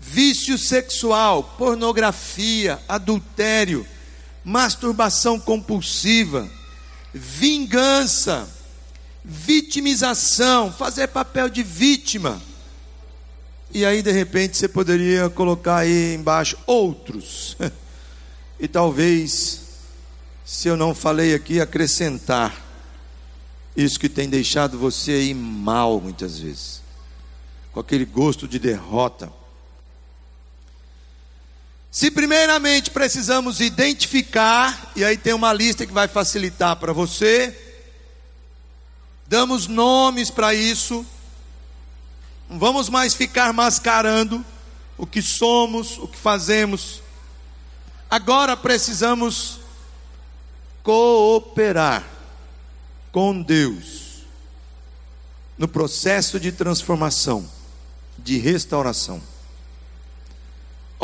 [0.00, 3.86] vício sexual, pornografia, adultério,
[4.44, 6.50] masturbação compulsiva,
[7.12, 8.48] vingança,
[9.24, 12.40] vitimização, fazer papel de vítima.
[13.72, 17.56] E aí, de repente, você poderia colocar aí embaixo outros.
[18.60, 19.60] e talvez,
[20.44, 22.62] se eu não falei aqui, acrescentar
[23.76, 26.82] isso que tem deixado você aí mal muitas vezes,
[27.72, 29.32] com aquele gosto de derrota.
[31.92, 37.54] Se primeiramente precisamos identificar, e aí tem uma lista que vai facilitar para você,
[39.26, 41.04] damos nomes para isso,
[42.48, 44.42] não vamos mais ficar mascarando
[44.96, 47.02] o que somos, o que fazemos.
[48.10, 49.60] Agora precisamos
[50.82, 52.08] cooperar
[53.12, 54.22] com Deus
[55.58, 57.46] no processo de transformação,
[58.16, 59.31] de restauração.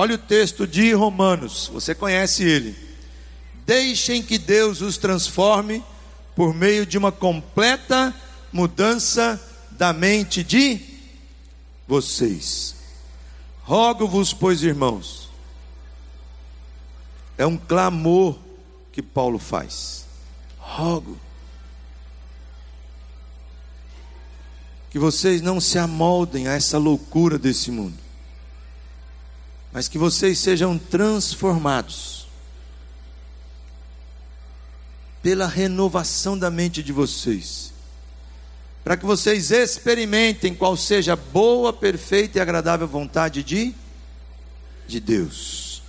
[0.01, 2.77] Olha o texto de Romanos, você conhece ele.
[3.67, 5.83] Deixem que Deus os transforme
[6.37, 8.15] por meio de uma completa
[8.53, 10.81] mudança da mente de
[11.85, 12.77] vocês.
[13.65, 15.29] Rogo-vos, pois, irmãos,
[17.37, 18.39] é um clamor
[18.93, 20.07] que Paulo faz.
[20.61, 21.19] Rogo
[24.91, 28.08] que vocês não se amoldem a essa loucura desse mundo
[29.73, 32.27] mas que vocês sejam transformados
[35.23, 37.73] pela renovação da mente de vocês,
[38.83, 43.75] para que vocês experimentem qual seja a boa, perfeita e agradável vontade de,
[44.87, 45.83] de Deus.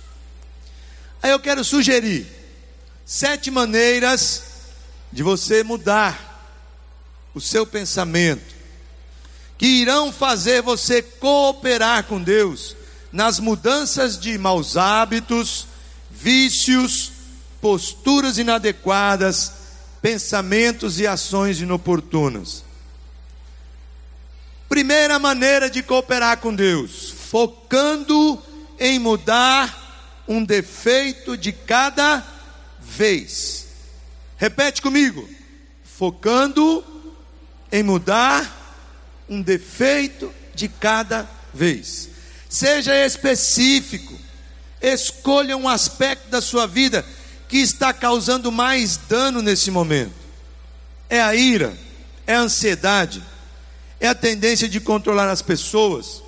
[1.22, 2.26] Aí eu quero sugerir
[3.06, 4.42] sete maneiras
[5.12, 6.28] de você mudar
[7.34, 8.54] o seu pensamento,
[9.56, 12.76] que irão fazer você cooperar com Deus
[13.12, 15.66] nas mudanças de maus hábitos,
[16.10, 17.12] vícios,
[17.60, 19.52] posturas inadequadas,
[20.00, 22.64] pensamentos e ações inoportunas.
[24.68, 28.40] Primeira maneira de cooperar com Deus, focando
[28.78, 32.24] em mudar um defeito de cada
[32.80, 33.66] vez.
[34.36, 35.28] Repete comigo.
[35.84, 36.84] Focando
[37.70, 38.56] em mudar
[39.28, 42.09] um defeito de cada vez.
[42.50, 44.18] Seja específico.
[44.82, 47.06] Escolha um aspecto da sua vida
[47.48, 50.14] que está causando mais dano nesse momento.
[51.08, 51.78] É a ira,
[52.26, 53.22] é a ansiedade,
[54.00, 56.22] é a tendência de controlar as pessoas,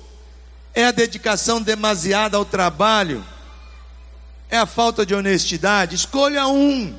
[0.73, 3.25] é a dedicação demasiada ao trabalho,
[4.49, 5.95] é a falta de honestidade.
[5.95, 6.97] Escolha um.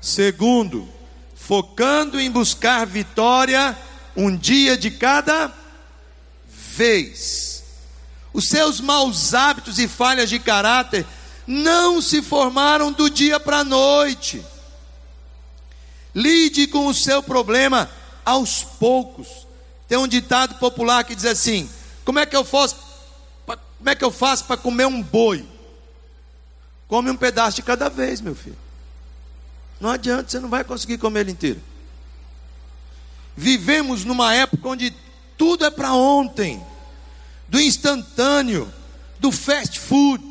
[0.00, 0.88] Segundo,
[1.36, 3.76] focando em buscar vitória
[4.16, 5.61] um dia de cada
[6.72, 7.62] vez.
[8.32, 11.06] Os seus maus hábitos e falhas de caráter
[11.46, 14.44] não se formaram do dia para a noite.
[16.14, 17.90] Lide com o seu problema
[18.24, 19.46] aos poucos.
[19.86, 21.68] Tem um ditado popular que diz assim:
[22.04, 22.76] Como é que eu faço?
[23.46, 25.46] Como é que eu faço para comer um boi?
[26.88, 28.58] Come um pedaço de cada vez, meu filho.
[29.80, 31.60] Não adianta, você não vai conseguir comer ele inteiro.
[33.36, 34.94] Vivemos numa época onde
[35.42, 36.64] tudo é para ontem,
[37.48, 38.72] do instantâneo,
[39.18, 40.22] do fast food.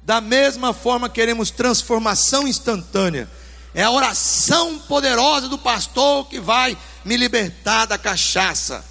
[0.00, 3.28] Da mesma forma, queremos transformação instantânea.
[3.74, 8.84] É a oração poderosa do pastor que vai me libertar da cachaça.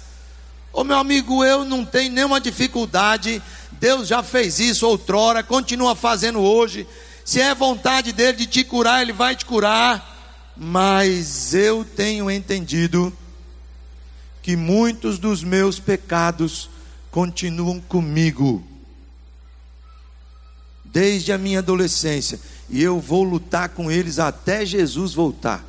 [0.70, 3.42] Ô meu amigo, eu não tenho nenhuma dificuldade.
[3.72, 6.86] Deus já fez isso outrora, continua fazendo hoje.
[7.24, 10.52] Se é vontade dele de te curar, ele vai te curar.
[10.54, 13.10] Mas eu tenho entendido
[14.44, 16.68] que muitos dos meus pecados
[17.10, 18.62] continuam comigo
[20.84, 22.38] desde a minha adolescência,
[22.68, 25.64] e eu vou lutar com eles até Jesus voltar.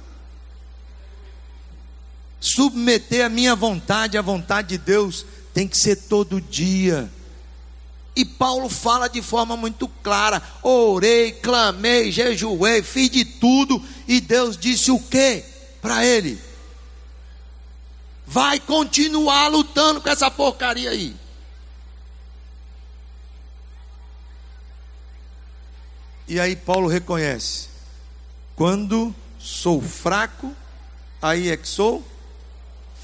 [2.38, 7.10] Submeter a minha vontade à vontade de Deus tem que ser todo dia.
[8.14, 14.58] E Paulo fala de forma muito clara: orei, clamei, jejuei, fiz de tudo, e Deus
[14.58, 15.46] disse o que
[15.82, 16.38] para ele?
[18.28, 21.16] Vai continuar lutando com essa porcaria aí.
[26.28, 27.68] E aí Paulo reconhece:
[28.56, 30.56] quando sou fraco,
[31.22, 32.06] aí é que sou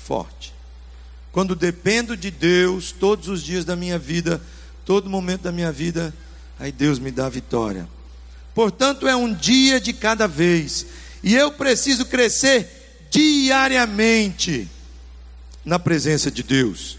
[0.04, 0.54] forte.
[1.32, 4.42] Quando dependo de Deus todos os dias da minha vida,
[4.86, 6.14] todo momento da minha vida,
[6.60, 7.88] aí Deus me dá a vitória.
[8.54, 10.86] Portanto, é um dia de cada vez,
[11.24, 14.68] e eu preciso crescer diariamente
[15.64, 16.98] na presença de Deus.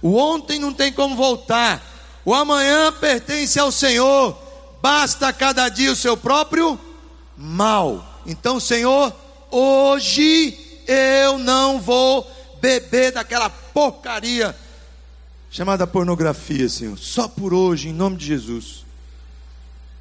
[0.00, 1.82] O ontem não tem como voltar,
[2.24, 4.38] o amanhã pertence ao Senhor
[4.82, 6.78] basta cada dia o seu próprio
[7.36, 8.22] mal.
[8.26, 9.14] Então, Senhor,
[9.50, 14.54] hoje eu não vou beber daquela porcaria
[15.54, 16.98] chamada pornografia, Senhor.
[16.98, 18.84] Só por hoje, em nome de Jesus.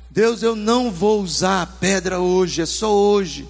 [0.10, 3.48] Deus, eu não vou usar a pedra hoje, é só hoje.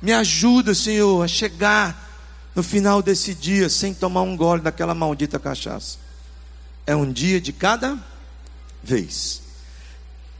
[0.00, 2.07] Me ajuda, Senhor, a chegar
[2.58, 5.96] no final desse dia sem tomar um gole daquela maldita cachaça.
[6.84, 7.96] É um dia de cada
[8.82, 9.40] vez.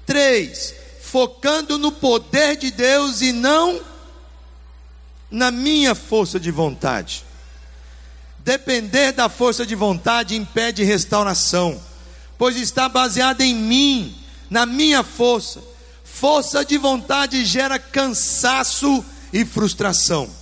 [0.04, 3.80] Três, focando no poder de Deus e não
[5.30, 7.24] na minha força de vontade.
[8.40, 11.80] Depender da força de vontade impede restauração,
[12.36, 14.18] pois está baseada em mim,
[14.50, 15.62] na minha força.
[16.02, 20.37] Força de vontade gera cansaço e frustração.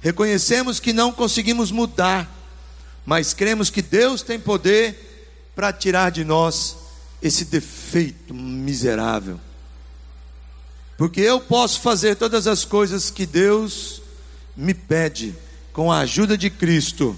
[0.00, 2.30] Reconhecemos que não conseguimos mudar,
[3.04, 6.76] mas cremos que Deus tem poder para tirar de nós
[7.20, 9.40] esse defeito miserável.
[10.96, 14.02] Porque eu posso fazer todas as coisas que Deus
[14.56, 15.34] me pede,
[15.72, 17.16] com a ajuda de Cristo,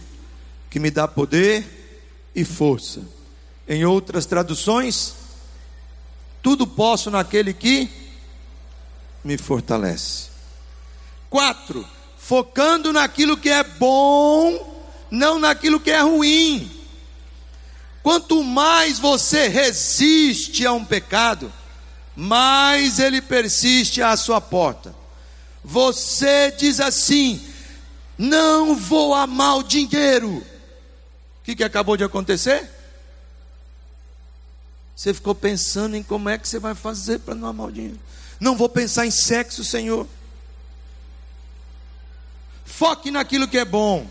[0.69, 1.65] que me dá poder
[2.35, 3.03] e força.
[3.67, 5.15] Em outras traduções,
[6.43, 7.89] tudo posso naquele que
[9.25, 10.29] me fortalece.
[11.29, 11.87] Quatro,
[12.31, 16.71] focando naquilo que é bom, não naquilo que é ruim.
[18.05, 21.53] Quanto mais você resiste a um pecado,
[22.15, 24.95] mais ele persiste à sua porta.
[25.65, 27.45] Você diz assim:
[28.17, 30.37] não vou amar o dinheiro.
[30.37, 30.45] O
[31.43, 32.71] que, que acabou de acontecer?
[34.95, 37.99] Você ficou pensando em como é que você vai fazer para não amar o dinheiro.
[38.39, 40.07] Não vou pensar em sexo, Senhor.
[42.81, 44.11] Foque naquilo que é bom.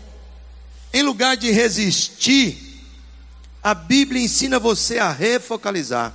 [0.92, 2.86] Em lugar de resistir,
[3.60, 6.14] a Bíblia ensina você a refocalizar.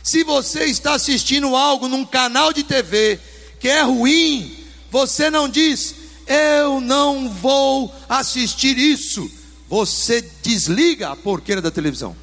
[0.00, 3.18] Se você está assistindo algo num canal de TV
[3.58, 5.96] que é ruim, você não diz,
[6.28, 9.28] eu não vou assistir isso.
[9.68, 12.16] Você desliga a porqueira da televisão.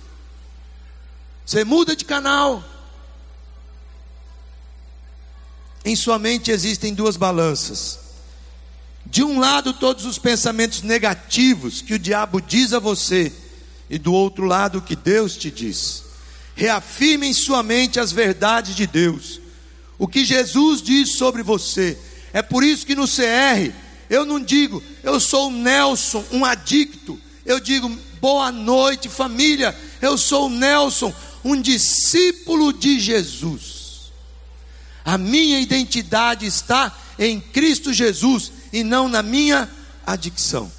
[1.45, 2.63] Você muda de canal.
[5.83, 8.02] Em sua mente existem duas balanças.
[9.05, 13.31] De um lado, todos os pensamentos negativos que o diabo diz a você,
[13.89, 16.03] e do outro lado, o que Deus te diz.
[16.55, 19.39] Reafirme em sua mente as verdades de Deus,
[19.97, 21.97] o que Jesus diz sobre você.
[22.31, 23.71] É por isso que no CR,
[24.09, 27.19] eu não digo, eu sou o Nelson, um adicto.
[27.45, 27.89] Eu digo,
[28.21, 29.77] boa noite, família.
[30.01, 34.11] Eu sou o Nelson, um discípulo de Jesus.
[35.03, 39.69] A minha identidade está em Cristo Jesus e não na minha
[40.05, 40.69] adicção.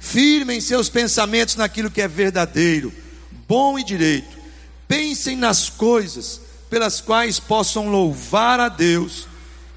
[0.00, 2.90] Firmem seus pensamentos naquilo que é verdadeiro,
[3.46, 4.38] bom e direito.
[4.88, 9.28] Pensem nas coisas pelas quais possam louvar a Deus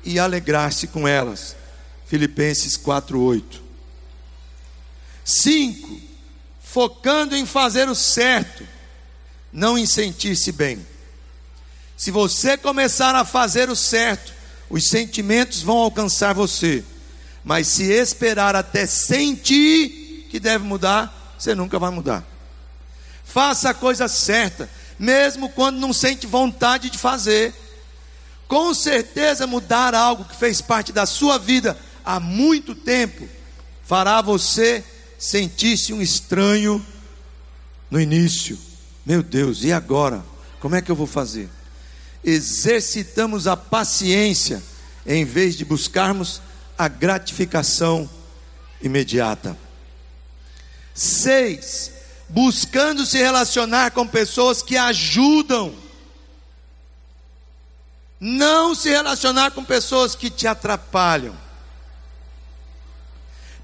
[0.06, 1.56] e alegrar-se com elas.
[2.08, 3.62] Filipenses 4:8.
[5.26, 6.01] 5.
[6.62, 8.66] Focando em fazer o certo,
[9.51, 10.84] não em sentir-se bem.
[11.97, 14.34] Se você começar a fazer o certo,
[14.74, 16.84] os sentimentos vão alcançar você.
[17.43, 22.26] Mas se esperar até sentir que deve mudar, você nunca vai mudar.
[23.24, 24.67] Faça a coisa certa,
[24.97, 27.53] mesmo quando não sente vontade de fazer.
[28.47, 33.30] Com certeza, mudar algo que fez parte da sua vida há muito tempo
[33.84, 34.84] fará você
[35.19, 36.84] sentir-se um estranho
[37.91, 38.57] no início.
[39.05, 40.26] Meu Deus, e agora?
[40.59, 41.47] Como é que eu vou fazer?
[42.24, 44.61] Exercitamos a paciência
[45.05, 46.41] em vez de buscarmos
[46.78, 48.09] a gratificação
[48.82, 49.57] imediata.
[50.93, 51.91] Seis,
[52.30, 55.76] buscando se relacionar com pessoas que ajudam.
[58.19, 61.36] Não se relacionar com pessoas que te atrapalham.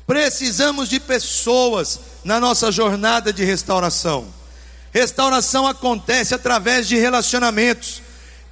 [0.05, 4.28] Precisamos de pessoas na nossa jornada de restauração.
[4.91, 8.01] Restauração acontece através de relacionamentos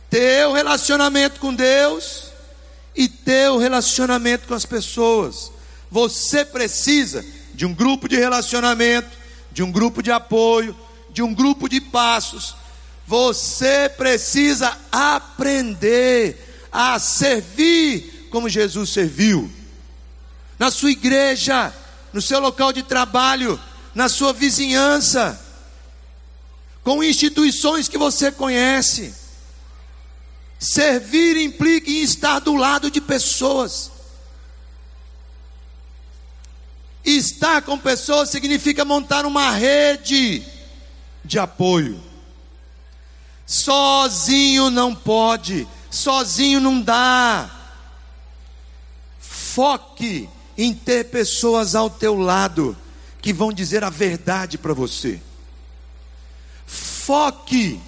[0.09, 2.31] teu relacionamento com Deus
[2.95, 5.51] e teu relacionamento com as pessoas.
[5.91, 9.09] Você precisa de um grupo de relacionamento,
[9.51, 10.75] de um grupo de apoio,
[11.11, 12.55] de um grupo de passos.
[13.05, 19.49] Você precisa aprender a servir como Jesus serviu.
[20.59, 21.73] Na sua igreja,
[22.11, 23.59] no seu local de trabalho,
[23.93, 25.39] na sua vizinhança,
[26.83, 29.13] com instituições que você conhece.
[30.59, 33.91] Servir implica em estar do lado de pessoas.
[37.05, 40.43] Estar com pessoas significa montar uma rede
[41.23, 42.01] de apoio.
[43.45, 47.49] Sozinho não pode, sozinho não dá.
[49.19, 50.27] Foque
[50.57, 52.75] em ter pessoas ao teu lado
[53.21, 55.21] que vão dizer a verdade para você.
[56.65, 57.79] Foque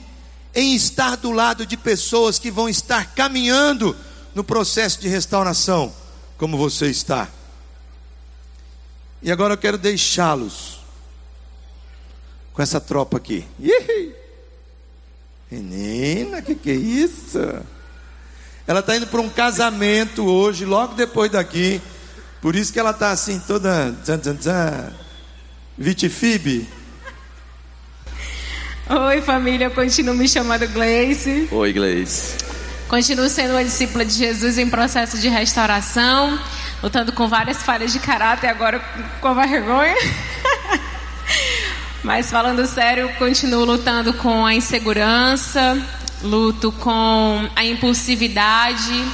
[0.53, 3.95] em estar do lado de pessoas que vão estar caminhando
[4.33, 5.93] no processo de restauração,
[6.37, 7.27] como você está.
[9.21, 10.79] E agora eu quero deixá-los
[12.53, 13.45] com essa tropa aqui.
[15.51, 17.39] Menina, que que é isso?
[18.67, 21.81] Ela está indo para um casamento hoje, logo depois daqui.
[22.41, 23.95] Por isso que ela está assim, toda.
[25.77, 26.69] Vitifibe.
[28.91, 31.47] Oi, família, eu continuo me chamando Gleice.
[31.51, 32.35] Oi, Gleice.
[32.87, 36.39] Continuo sendo uma discípula de Jesus em processo de restauração,
[36.81, 38.79] lutando com várias falhas de caráter, agora
[39.21, 39.95] com vergonha.
[42.03, 45.79] Mas falando sério, continuo lutando com a insegurança,
[46.23, 49.05] luto com a impulsividade,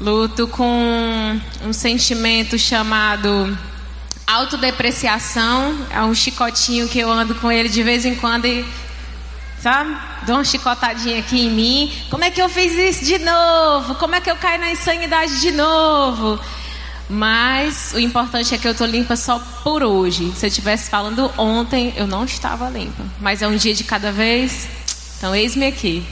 [0.00, 3.58] luto com um sentimento chamado
[4.30, 8.64] Autodepreciação é um chicotinho que eu ando com ele de vez em quando e,
[9.60, 11.92] sabe, dou uma chicotadinha aqui em mim.
[12.08, 13.96] Como é que eu fiz isso de novo?
[13.96, 16.38] Como é que eu caio na insanidade de novo?
[17.08, 20.32] Mas o importante é que eu tô limpa só por hoje.
[20.36, 23.02] Se eu estivesse falando ontem, eu não estava limpa.
[23.20, 24.68] Mas é um dia de cada vez.
[25.18, 26.06] Então, eis-me aqui.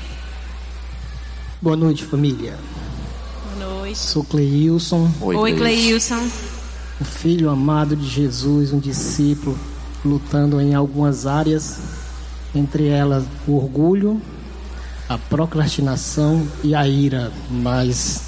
[1.62, 2.58] Boa noite, família.
[3.44, 3.96] Boa noite.
[3.96, 5.08] Sou Cleilson.
[5.20, 6.28] Oi, Oi Cleilson
[7.00, 9.58] um filho amado de Jesus, um discípulo,
[10.04, 11.78] lutando em algumas áreas,
[12.54, 14.20] entre elas o orgulho,
[15.08, 18.22] a procrastinação e a ira, mas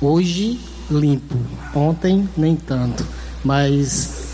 [0.00, 0.60] hoje
[0.90, 1.36] limpo,
[1.74, 3.06] ontem nem tanto,
[3.44, 4.28] mas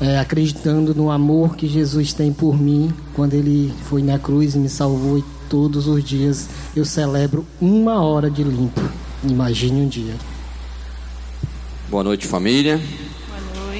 [0.00, 4.58] é, acreditando no amor que Jesus tem por mim, quando Ele foi na cruz e
[4.58, 8.80] me salvou, e todos os dias eu celebro uma hora de limpo.
[9.22, 10.14] Imagine um dia.
[11.88, 12.80] Boa noite, família.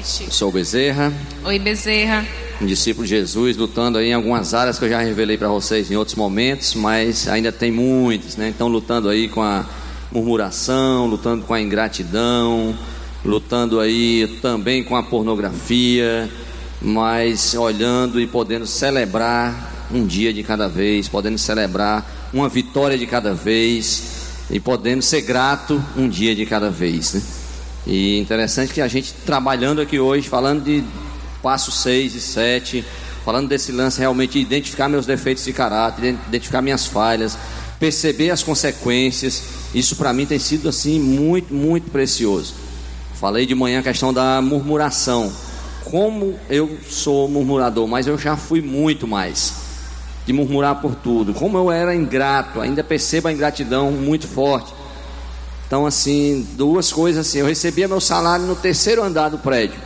[0.03, 0.35] Noite.
[0.35, 1.13] Sou Bezerra.
[1.45, 2.25] Oi, Bezerra.
[2.61, 5.89] Um discípulo de Jesus, lutando aí em algumas áreas que eu já revelei para vocês
[5.89, 8.49] em outros momentos, mas ainda tem muitos, né?
[8.49, 9.65] Então, lutando aí com a
[10.11, 12.77] murmuração, lutando com a ingratidão,
[13.23, 16.29] lutando aí também com a pornografia,
[16.81, 23.07] mas olhando e podendo celebrar um dia de cada vez, podendo celebrar uma vitória de
[23.07, 24.03] cada vez
[24.51, 27.21] e podendo ser grato um dia de cada vez, né?
[27.85, 30.83] E interessante que a gente trabalhando aqui hoje, falando de
[31.41, 32.85] passo 6 e 7,
[33.25, 37.37] falando desse lance realmente de identificar meus defeitos de caráter, identificar minhas falhas,
[37.79, 42.53] perceber as consequências, isso para mim tem sido assim muito, muito precioso.
[43.15, 45.31] Falei de manhã a questão da murmuração.
[45.83, 49.53] Como eu sou murmurador, mas eu já fui muito mais
[50.25, 51.33] de murmurar por tudo.
[51.33, 54.73] Como eu era ingrato, ainda percebo a ingratidão muito forte.
[55.73, 57.39] Então, assim, duas coisas assim.
[57.39, 59.79] Eu recebia meu salário no terceiro andar do prédio.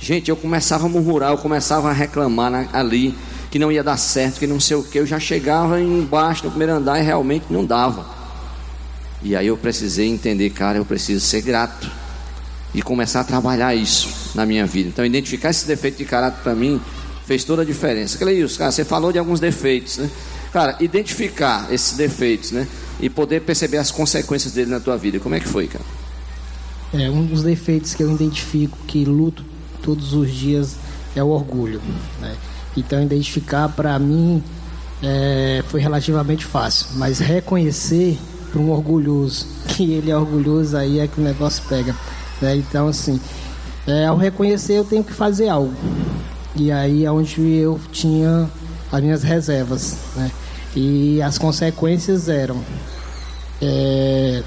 [0.00, 3.18] Gente, eu começava a murmurar, eu começava a reclamar na, ali
[3.50, 4.96] que não ia dar certo, que não sei o que.
[4.96, 8.06] Eu já chegava embaixo no primeiro andar e realmente não dava.
[9.20, 11.90] E aí eu precisei entender, cara, eu preciso ser grato
[12.72, 14.88] e começar a trabalhar isso na minha vida.
[14.88, 16.80] Então, identificar esse defeito de caráter para mim
[17.26, 18.16] fez toda a diferença.
[18.18, 20.08] Cleilson, cara, você falou de alguns defeitos, né?
[20.52, 22.66] Cara, identificar esses defeitos, né?
[23.00, 25.18] e poder perceber as consequências dele na tua vida.
[25.20, 25.84] Como é que foi, cara?
[26.92, 29.44] É, um dos defeitos que eu identifico que luto
[29.82, 30.76] todos os dias
[31.14, 31.80] é o orgulho.
[32.20, 32.34] Né?
[32.76, 34.42] Então, identificar para mim
[35.02, 38.18] é, foi relativamente fácil, mas reconhecer
[38.50, 41.94] para um orgulhoso que ele é orgulhoso, aí é que o negócio pega.
[42.40, 42.56] Né?
[42.56, 43.20] Então, assim,
[43.86, 45.74] é, ao reconhecer, eu tenho que fazer algo.
[46.56, 48.50] E aí é onde eu tinha
[48.90, 49.96] as minhas reservas.
[50.16, 50.30] Né?
[50.76, 52.62] E as consequências eram
[53.60, 54.42] é,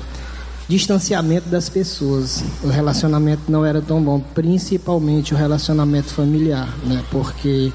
[0.67, 2.43] distanciamento das pessoas.
[2.63, 7.03] O relacionamento não era tão bom, principalmente o relacionamento familiar, né?
[7.11, 7.73] Porque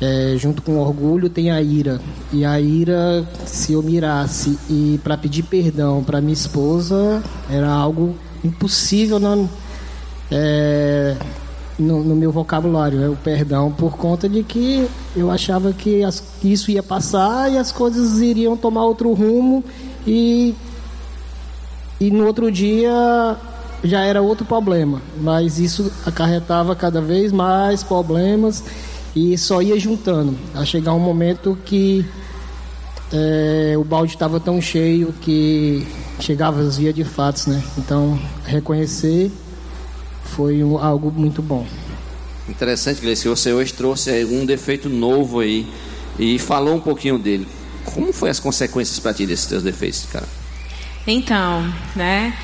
[0.00, 2.00] é, junto com o orgulho tem a ira.
[2.32, 8.14] E a ira, se eu mirasse e para pedir perdão para minha esposa, era algo
[8.44, 9.48] impossível não,
[10.30, 11.16] é,
[11.78, 16.22] no, no, meu vocabulário, é o perdão, por conta de que eu achava que as,
[16.42, 19.62] isso ia passar e as coisas iriam tomar outro rumo
[20.06, 20.54] e,
[22.00, 23.36] e no outro dia
[23.84, 25.02] já era outro problema.
[25.20, 28.64] Mas isso acarretava cada vez mais problemas
[29.14, 30.36] e só ia juntando.
[30.54, 32.04] A chegar um momento que
[33.12, 35.86] é, o balde estava tão cheio que
[36.20, 37.62] chegava às vias de fatos, né?
[37.78, 39.30] Então, reconhecer
[40.26, 41.66] foi um, algo muito bom.
[42.48, 45.66] Interessante, Gleice, que você hoje trouxe um defeito novo aí
[46.18, 47.46] e falou um pouquinho dele.
[47.84, 50.26] Como foi as consequências para ti desses teus defeitos, cara?
[51.06, 52.36] Então, né,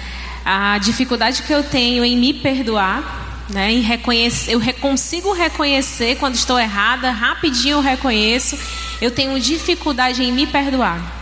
[0.44, 6.34] a dificuldade que eu tenho em me perdoar, né, em reconhecer, eu consigo reconhecer quando
[6.34, 8.58] estou errada, rapidinho eu reconheço.
[9.00, 11.20] Eu tenho dificuldade em me perdoar.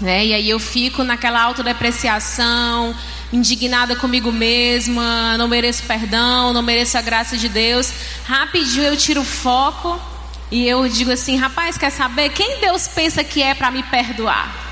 [0.00, 0.26] Né?
[0.26, 2.94] E aí eu fico naquela autodepreciação,
[3.32, 7.92] indignada comigo mesma, não mereço perdão, não mereço a graça de Deus.
[8.24, 10.00] Rapidinho eu tiro o foco
[10.50, 14.64] e eu digo assim, rapaz, quer saber quem Deus pensa que é para me perdoar?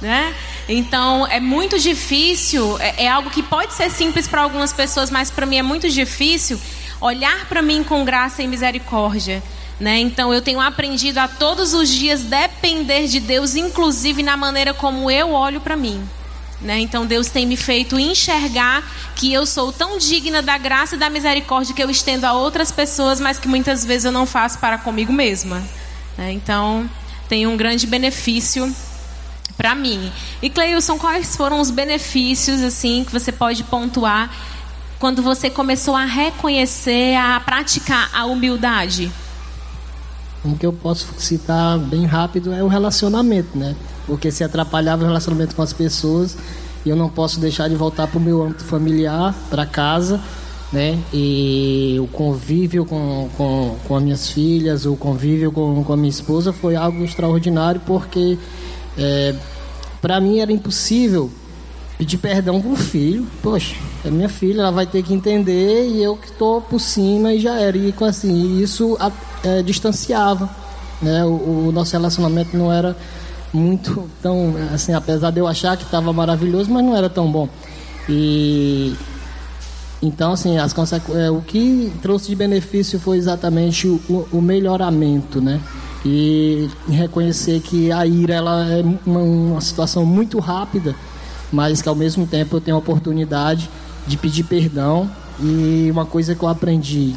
[0.00, 0.34] Né?
[0.68, 5.30] Então é muito difícil, é, é algo que pode ser simples para algumas pessoas, mas
[5.30, 6.60] para mim é muito difícil
[7.00, 9.42] olhar para mim com graça e misericórdia.
[9.78, 9.98] Né?
[9.98, 15.10] Então eu tenho aprendido a todos os dias depender de Deus, inclusive na maneira como
[15.10, 16.02] eu olho para mim.
[16.62, 16.78] Né?
[16.78, 18.84] Então Deus tem me feito enxergar
[19.16, 22.70] que eu sou tão digna da graça e da misericórdia que eu estendo a outras
[22.70, 25.62] pessoas, mas que muitas vezes eu não faço para comigo mesma.
[26.16, 26.32] Né?
[26.32, 26.88] Então
[27.28, 28.72] tem um grande benefício
[29.56, 30.12] para mim.
[30.40, 34.30] E Cleilson, quais foram os benefícios assim que você pode pontuar
[34.98, 39.10] quando você começou a reconhecer, a praticar a humildade?
[40.44, 43.74] Um que eu posso citar bem rápido é o relacionamento, né?
[44.06, 46.36] Porque se atrapalhava o relacionamento com as pessoas,
[46.84, 50.20] e eu não posso deixar de voltar para o meu âmbito familiar, para casa,
[50.72, 50.98] né?
[51.12, 56.10] E o convívio com, com, com as minhas filhas, o convívio com, com a minha
[56.10, 58.38] esposa foi algo extraordinário, porque
[58.98, 59.34] é,
[60.00, 61.30] para mim era impossível
[61.98, 63.26] pedir perdão para o filho.
[63.42, 67.32] Poxa, é minha filha, ela vai ter que entender e eu que estou por cima
[67.32, 67.76] e já era.
[67.76, 68.98] E assim, isso
[69.44, 70.50] é, distanciava.
[71.00, 71.24] Né?
[71.24, 72.96] O, o, nosso relacionamento não era
[73.52, 74.54] muito tão.
[74.72, 77.48] assim Apesar de eu achar que estava maravilhoso, mas não era tão bom.
[78.08, 78.94] E.
[80.02, 80.74] Então, assim, as
[81.14, 85.60] é, o que trouxe de benefício foi exatamente o, o melhoramento, né?
[86.04, 90.96] E reconhecer que a ira ela é uma, uma situação muito rápida
[91.52, 93.68] mas que ao mesmo tempo eu tenho a oportunidade
[94.06, 95.08] de pedir perdão.
[95.38, 97.14] E uma coisa que eu aprendi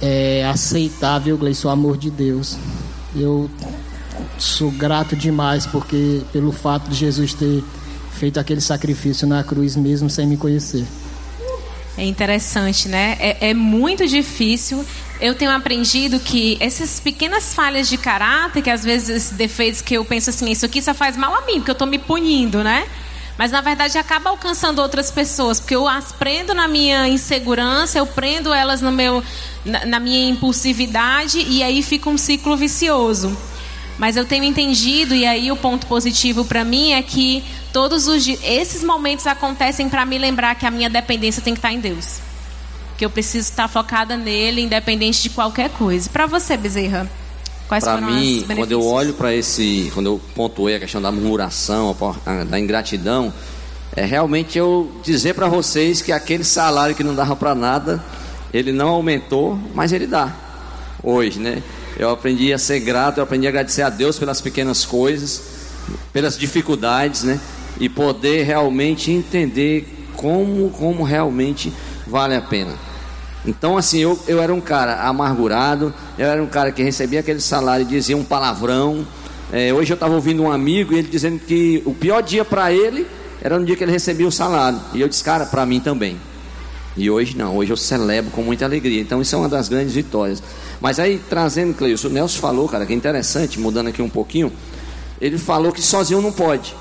[0.00, 2.56] é aceitável, Gleison, o amor de Deus.
[3.14, 3.50] Eu
[4.38, 7.62] sou grato demais porque pelo fato de Jesus ter
[8.12, 10.84] feito aquele sacrifício na cruz mesmo sem me conhecer.
[11.96, 13.16] É interessante, né?
[13.20, 14.84] É, é, muito difícil.
[15.20, 20.04] Eu tenho aprendido que essas pequenas falhas de caráter, que às vezes defeitos que eu
[20.04, 22.84] penso assim, isso aqui só faz mal a mim, porque eu estou me punindo, né?
[23.38, 28.06] Mas na verdade acaba alcançando outras pessoas, porque eu as prendo na minha insegurança, eu
[28.06, 29.22] prendo elas no meu,
[29.64, 33.36] na, na minha impulsividade e aí fica um ciclo vicioso.
[33.98, 38.26] Mas eu tenho entendido, e aí o ponto positivo para mim é que todos os
[38.42, 42.18] esses momentos acontecem para me lembrar que a minha dependência tem que estar em Deus.
[42.98, 46.10] Que eu preciso estar focada nele, independente de qualquer coisa.
[46.10, 47.08] Para você, Bezerra,
[47.68, 48.56] quais pra foram mim, os benefícios?
[48.56, 51.96] quando eu olho para esse, quando eu pontuei a questão da murmuração,
[52.48, 53.32] da ingratidão,
[53.96, 58.04] é realmente eu dizer para vocês que aquele salário que não dava para nada,
[58.52, 60.32] ele não aumentou, mas ele dá
[61.02, 61.62] hoje, né?
[61.96, 65.42] Eu aprendi a ser grato, eu aprendi a agradecer a Deus pelas pequenas coisas,
[66.12, 67.40] pelas dificuldades, né?
[67.78, 71.72] E poder realmente entender como, como realmente
[72.06, 72.72] vale a pena.
[73.46, 77.40] Então, assim, eu, eu era um cara amargurado, eu era um cara que recebia aquele
[77.40, 79.06] salário e dizia um palavrão.
[79.52, 82.72] É, hoje eu estava ouvindo um amigo e ele dizendo que o pior dia para
[82.72, 83.06] ele
[83.42, 84.80] era no dia que ele recebia o salário.
[84.94, 86.18] E eu disse, cara, para mim também.
[86.96, 89.00] E hoje não, hoje eu celebro com muita alegria.
[89.00, 90.42] Então isso é uma das grandes vitórias.
[90.80, 94.52] Mas aí, trazendo, Cleilson, o Nelson falou, cara, que é interessante, mudando aqui um pouquinho,
[95.20, 96.74] ele falou que sozinho não pode.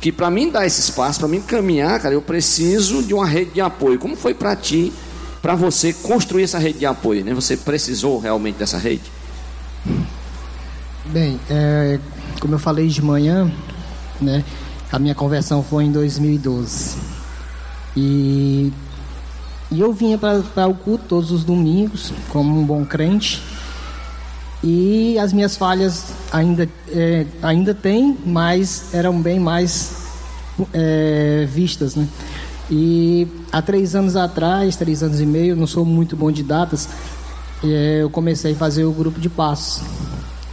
[0.00, 3.52] Que para mim dar esse espaço, para mim caminhar, cara, eu preciso de uma rede
[3.52, 3.98] de apoio.
[3.98, 4.92] Como foi para ti,
[5.40, 7.24] para você construir essa rede de apoio?
[7.24, 7.34] Né?
[7.34, 9.02] Você precisou realmente dessa rede?
[11.06, 11.98] Bem, é,
[12.40, 13.52] como eu falei de manhã,
[14.20, 14.44] né,
[14.90, 16.96] a minha conversão foi em 2012.
[17.96, 18.72] E
[19.72, 23.42] e eu vinha para o culto todos os domingos, como um bom crente.
[24.62, 30.04] E as minhas falhas ainda, é, ainda tem, mas eram bem mais
[30.74, 32.06] é, vistas, né?
[32.70, 36.88] E há três anos atrás, três anos e meio, não sou muito bom de datas,
[37.64, 39.82] é, eu comecei a fazer o grupo de passos.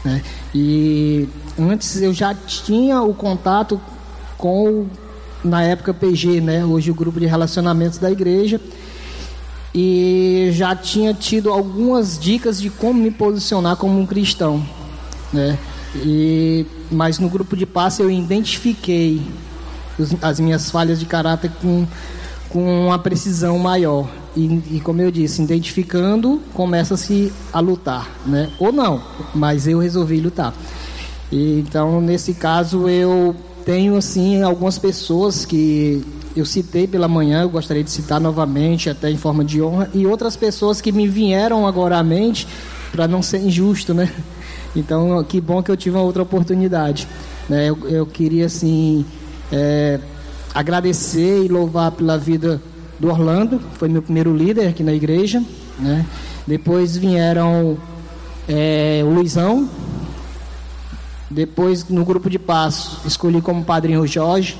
[0.04, 0.22] Né?
[0.56, 3.80] E antes eu já tinha o contato
[4.38, 4.88] com,
[5.44, 6.66] na época, PG, né?
[6.66, 8.60] hoje o grupo de relacionamentos da igreja
[9.82, 14.62] e já tinha tido algumas dicas de como me posicionar como um cristão,
[15.32, 15.58] né?
[15.96, 19.22] E mas no grupo de passe eu identifiquei
[19.98, 21.88] os, as minhas falhas de caráter com
[22.50, 28.50] com uma precisão maior e, e como eu disse, identificando começa-se a lutar, né?
[28.60, 29.02] Ou não,
[29.34, 30.54] mas eu resolvi lutar.
[31.32, 36.04] E, então nesse caso eu tenho assim algumas pessoas que
[36.36, 40.06] eu citei pela manhã, eu gostaria de citar novamente, até em forma de honra, e
[40.06, 42.48] outras pessoas que me vieram agora à mente,
[42.92, 44.12] para não ser injusto, né?
[44.76, 47.08] Então, que bom que eu tive uma outra oportunidade.
[47.50, 47.72] Né?
[47.72, 49.04] Eu, eu queria, assim,
[49.52, 50.00] é,
[50.54, 52.62] agradecer e louvar pela vida
[53.00, 55.44] do Orlando, foi meu primeiro líder aqui na igreja,
[55.80, 56.06] né?
[56.46, 57.78] Depois vieram
[58.48, 59.70] é, o Luizão,
[61.30, 64.58] depois no grupo de passo escolhi como padrinho o Jorge,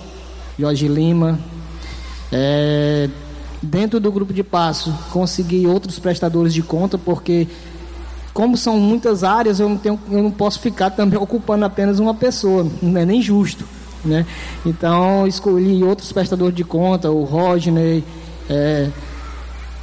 [0.58, 1.40] Jorge Lima,
[2.32, 3.10] é,
[3.62, 7.48] dentro do grupo de passo, consegui outros prestadores de conta, porque
[8.34, 12.14] como são muitas áreas, eu não, tenho, eu não posso ficar também ocupando apenas uma
[12.14, 13.66] pessoa, não é nem justo.
[14.04, 14.26] Né?
[14.66, 18.04] Então, escolhi outros prestadores de conta, o Rodney,
[18.50, 18.90] é,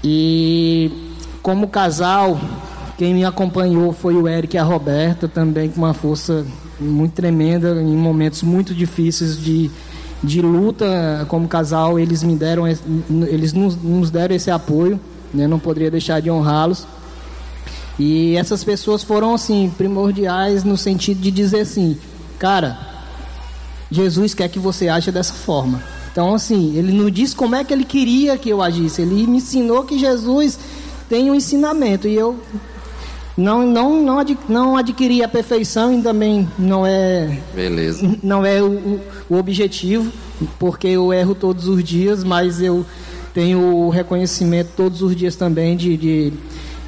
[0.02, 0.90] e
[1.42, 2.40] como casal,
[2.96, 6.46] quem me acompanhou foi o Eric e a Roberta, também com uma força
[6.80, 9.70] muito tremenda em momentos muito difíceis de
[10.22, 14.98] de luta como casal, eles me deram, eles nos, nos deram esse apoio,
[15.32, 15.46] né?
[15.46, 16.86] Não poderia deixar de honrá-los.
[17.98, 21.98] E essas pessoas foram assim primordiais no sentido de dizer assim,
[22.38, 22.78] cara,
[23.90, 25.82] Jesus quer que você age dessa forma.
[26.12, 29.38] Então assim, ele não diz como é que ele queria que eu agisse, ele me
[29.38, 30.58] ensinou que Jesus
[31.08, 32.38] tem um ensinamento e eu
[33.36, 38.16] não não não, adqu, não adquiri a perfeição e também não é beleza.
[38.22, 40.10] não é o, o objetivo
[40.58, 42.84] porque eu erro todos os dias mas eu
[43.36, 46.32] tenho o reconhecimento todos os dias também de, de,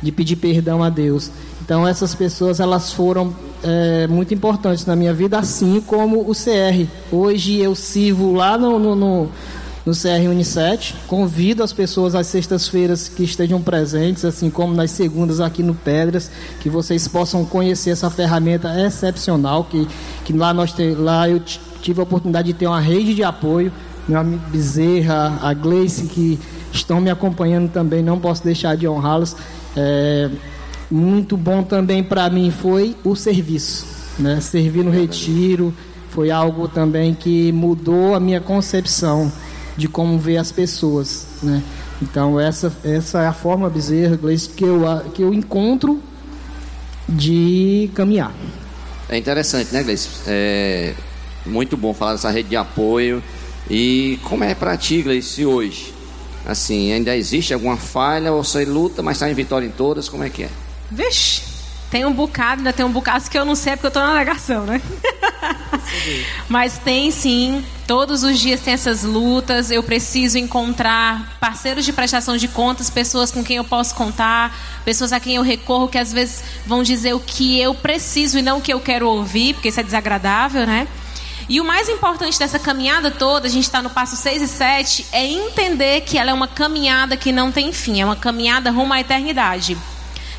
[0.03, 1.31] de pedir perdão a Deus.
[1.61, 6.87] Então essas pessoas elas foram é, muito importantes na minha vida assim como o CR
[7.13, 9.29] hoje eu sirvo lá no, no, no
[9.85, 10.95] no CR Unisset.
[11.07, 16.31] Convido as pessoas às sextas-feiras que estejam presentes, assim como nas segundas aqui no Pedras,
[16.61, 19.89] que vocês possam conhecer essa ferramenta excepcional que,
[20.25, 21.41] que lá nós te, lá eu
[21.81, 23.73] tive a oportunidade de ter uma rede de apoio
[24.09, 26.39] meu amigo Bezerra, a Gleice, que
[26.73, 29.37] estão me acompanhando também, não posso deixar de honrá-los.
[29.77, 30.31] É,
[30.91, 33.87] muito bom também para mim foi o serviço,
[34.19, 34.41] né?
[34.41, 35.75] Servir no retiro
[36.09, 39.31] foi algo também que mudou a minha concepção
[39.79, 41.63] de como ver as pessoas, né?
[42.03, 44.83] Então essa essa é a forma Bezerra, Gleice, que eu
[45.15, 46.03] que eu encontro
[47.09, 48.35] de caminhar.
[49.09, 50.09] É interessante, né, Gleice?
[50.27, 50.95] É
[51.47, 53.23] muito bom falar dessa rede de apoio.
[53.71, 55.95] E como é para ti, Gleice, hoje?
[56.45, 60.09] Assim, ainda existe alguma falha ou você luta, mas está em vitória em todas?
[60.09, 60.49] Como é que é?
[60.91, 61.43] Vixe,
[61.89, 64.15] tem um bocado, ainda tem um bocado que eu não sei porque eu estou na
[64.15, 64.81] negação, né?
[66.49, 69.71] Mas tem sim, todos os dias tem essas lutas.
[69.71, 75.13] Eu preciso encontrar parceiros de prestação de contas, pessoas com quem eu posso contar, pessoas
[75.13, 78.59] a quem eu recorro que às vezes vão dizer o que eu preciso e não
[78.59, 80.87] o que eu quero ouvir, porque isso é desagradável, né?
[81.49, 85.07] E o mais importante dessa caminhada toda, a gente está no passo 6 e 7,
[85.13, 88.93] é entender que ela é uma caminhada que não tem fim, é uma caminhada rumo
[88.93, 89.77] à eternidade.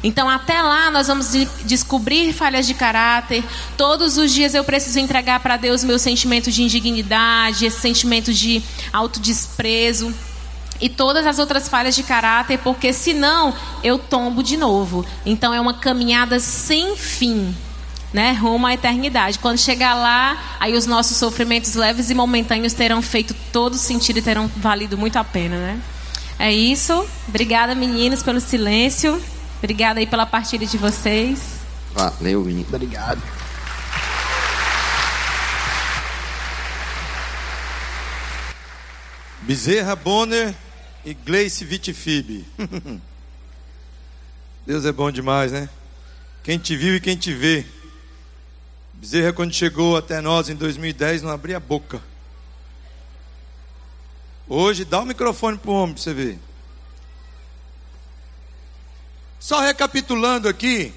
[0.03, 1.31] Então, até lá, nós vamos
[1.65, 3.43] descobrir falhas de caráter.
[3.77, 8.63] Todos os dias eu preciso entregar para Deus meu sentimento de indignidade, esse sentimento de
[8.93, 10.13] autodesprezo
[10.79, 15.05] e todas as outras falhas de caráter, porque senão eu tombo de novo.
[15.25, 17.53] Então, é uma caminhada sem fim
[18.13, 19.39] né, rumo à eternidade.
[19.39, 24.21] Quando chegar lá, aí os nossos sofrimentos leves e momentâneos terão feito todo sentido e
[24.21, 25.79] terão valido muito a pena, né?
[26.37, 27.05] É isso.
[27.27, 29.21] Obrigada, meninos, pelo silêncio.
[29.59, 31.59] Obrigada aí pela partilha de vocês.
[31.93, 32.65] Valeu, menino.
[32.69, 33.21] Obrigado.
[39.41, 40.55] Bezerra Bonner
[41.03, 42.45] e Gleice Vitifib.
[44.65, 45.67] Deus é bom demais, né?
[46.43, 47.65] Quem te viu e quem te vê.
[48.93, 52.01] Bezerra, quando chegou até nós em 2010, não abria a boca.
[54.47, 56.39] Hoje, dá o microfone para o homem para você ver.
[59.39, 60.93] Só recapitulando aqui.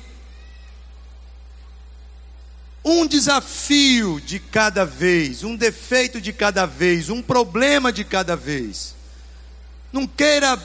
[2.84, 8.96] Um desafio de cada vez, um defeito de cada vez, um problema de cada vez.
[9.92, 10.60] Não queira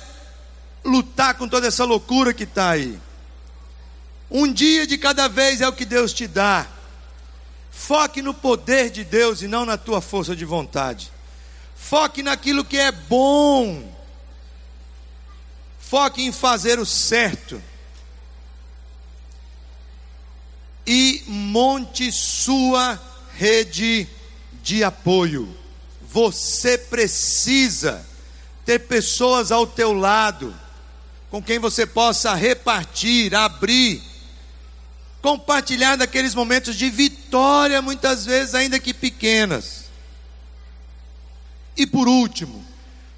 [0.84, 3.00] lutar com toda essa loucura que está aí.
[4.32, 6.66] Um dia de cada vez é o que Deus te dá.
[7.72, 11.12] Foque no poder de Deus e não na tua força de vontade.
[11.76, 13.96] Foque naquilo que é bom.
[15.90, 17.62] Foque em fazer o certo.
[20.86, 23.00] E monte sua
[23.34, 24.08] rede
[24.64, 25.56] de apoio.
[26.02, 28.06] Você precisa
[28.66, 30.56] ter pessoas ao teu lado
[31.30, 34.02] com quem você possa repartir, abrir
[35.28, 39.86] compartilhar daqueles momentos de vitória, muitas vezes ainda que pequenas.
[41.76, 42.66] E por último,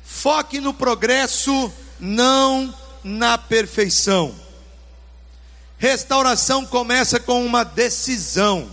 [0.03, 2.73] foque no progresso, não
[3.03, 4.33] na perfeição.
[5.77, 8.69] Restauração começa com uma decisão,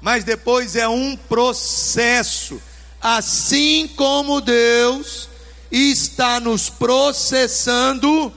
[0.00, 2.60] mas depois é um processo.
[3.00, 5.28] Assim como Deus
[5.70, 8.32] está nos processando,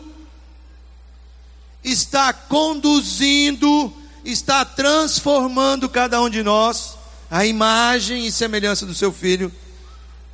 [1.83, 6.97] está conduzindo está transformando cada um de nós
[7.29, 9.51] a imagem e semelhança do seu filho.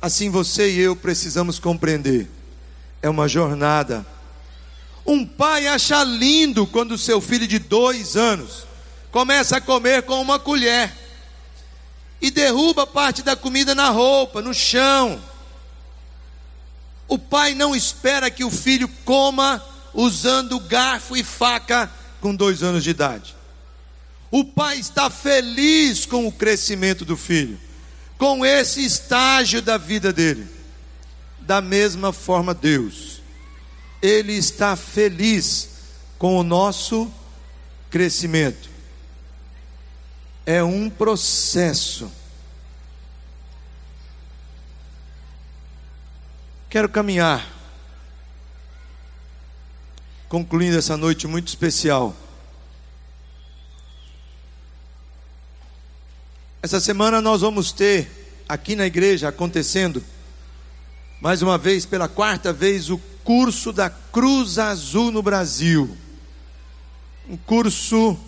[0.00, 2.28] Assim você e eu precisamos compreender.
[3.02, 4.06] É uma jornada.
[5.06, 8.64] Um pai acha lindo quando seu filho de dois anos
[9.10, 10.92] começa a comer com uma colher
[12.20, 15.20] e derruba parte da comida na roupa, no chão.
[17.08, 21.90] O pai não espera que o filho coma usando garfo e faca
[22.20, 23.34] com dois anos de idade.
[24.30, 27.58] O pai está feliz com o crescimento do filho,
[28.16, 30.46] com esse estágio da vida dele.
[31.50, 33.20] Da mesma forma, Deus,
[34.00, 35.70] Ele está feliz
[36.16, 37.12] com o nosso
[37.90, 38.70] crescimento.
[40.46, 42.08] É um processo.
[46.68, 47.44] Quero caminhar,
[50.28, 52.14] concluindo essa noite muito especial.
[56.62, 60.00] Essa semana nós vamos ter aqui na igreja acontecendo,
[61.20, 65.96] mais uma vez, pela quarta vez, o curso da Cruz Azul no Brasil.
[67.28, 68.18] Um curso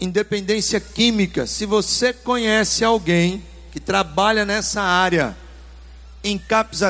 [0.00, 1.46] Independência Química.
[1.46, 5.36] Se você conhece alguém que trabalha nessa área,
[6.24, 6.82] em CAPS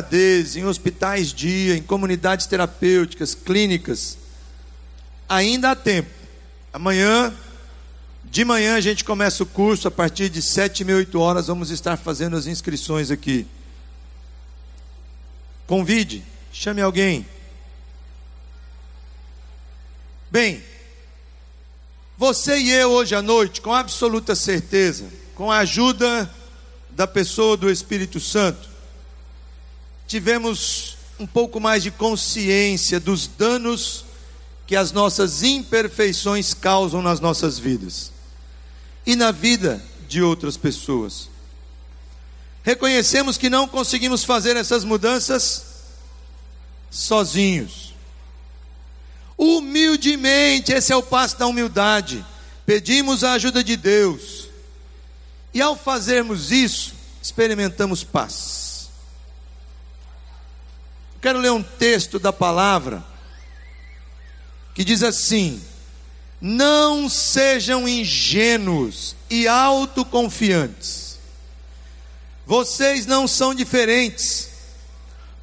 [0.56, 4.16] em hospitais dia, em comunidades terapêuticas, clínicas,
[5.28, 6.10] ainda há tempo.
[6.72, 7.34] Amanhã
[8.24, 11.48] de manhã a gente começa o curso, a partir de sete e meia, oito horas,
[11.48, 13.46] vamos estar fazendo as inscrições aqui.
[15.66, 17.26] Convide, chame alguém.
[20.30, 20.62] Bem,
[22.16, 26.32] você e eu hoje à noite, com absoluta certeza, com a ajuda
[26.90, 28.68] da pessoa do Espírito Santo,
[30.06, 34.04] tivemos um pouco mais de consciência dos danos
[34.66, 38.10] que as nossas imperfeições causam nas nossas vidas
[39.06, 41.28] e na vida de outras pessoas.
[42.66, 45.66] Reconhecemos que não conseguimos fazer essas mudanças
[46.90, 47.94] sozinhos.
[49.38, 52.26] Humildemente, esse é o passo da humildade.
[52.66, 54.48] Pedimos a ajuda de Deus.
[55.54, 56.92] E ao fazermos isso,
[57.22, 58.90] experimentamos paz.
[61.22, 63.04] Quero ler um texto da palavra
[64.74, 65.62] que diz assim:
[66.40, 71.05] Não sejam ingênuos e autoconfiantes.
[72.46, 74.48] Vocês não são diferentes.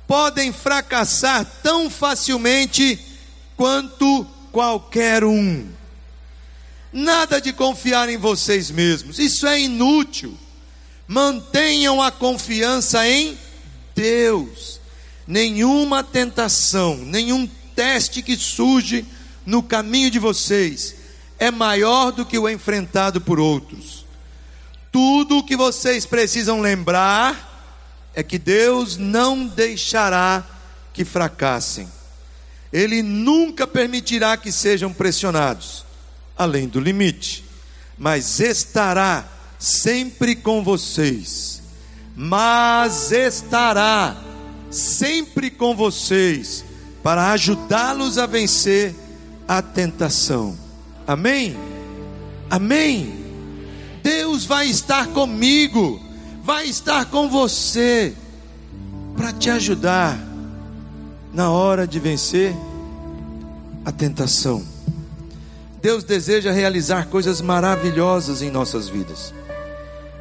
[0.08, 3.00] Podem fracassar tão facilmente
[3.58, 5.68] quanto qualquer um.
[6.92, 10.38] Nada de confiar em vocês mesmos, isso é inútil.
[11.08, 13.38] Mantenham a confiança em
[13.96, 14.80] Deus.
[15.28, 19.06] Nenhuma tentação, nenhum teste que surge
[19.46, 20.96] no caminho de vocês
[21.40, 24.03] é maior do que o enfrentado por outros.
[24.94, 30.46] Tudo o que vocês precisam lembrar é que Deus não deixará
[30.94, 31.90] que fracassem.
[32.72, 35.84] Ele nunca permitirá que sejam pressionados
[36.38, 37.44] além do limite,
[37.98, 39.26] mas estará
[39.58, 41.64] sempre com vocês.
[42.16, 44.16] Mas estará
[44.70, 46.64] sempre com vocês
[47.02, 48.94] para ajudá-los a vencer
[49.48, 50.56] a tentação.
[51.08, 51.58] Amém?
[52.48, 53.23] Amém?
[54.04, 56.00] Deus vai estar comigo,
[56.44, 58.14] vai estar com você,
[59.16, 60.20] para te ajudar
[61.34, 62.54] na hora de vencer
[63.86, 64.62] a tentação.
[65.82, 69.34] Deus deseja realizar coisas maravilhosas em nossas vidas,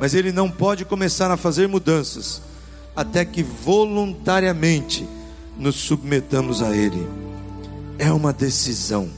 [0.01, 2.41] mas Ele não pode começar a fazer mudanças
[2.95, 5.09] até que voluntariamente
[5.59, 7.05] nos submetamos a Ele
[7.99, 9.11] é uma decisão.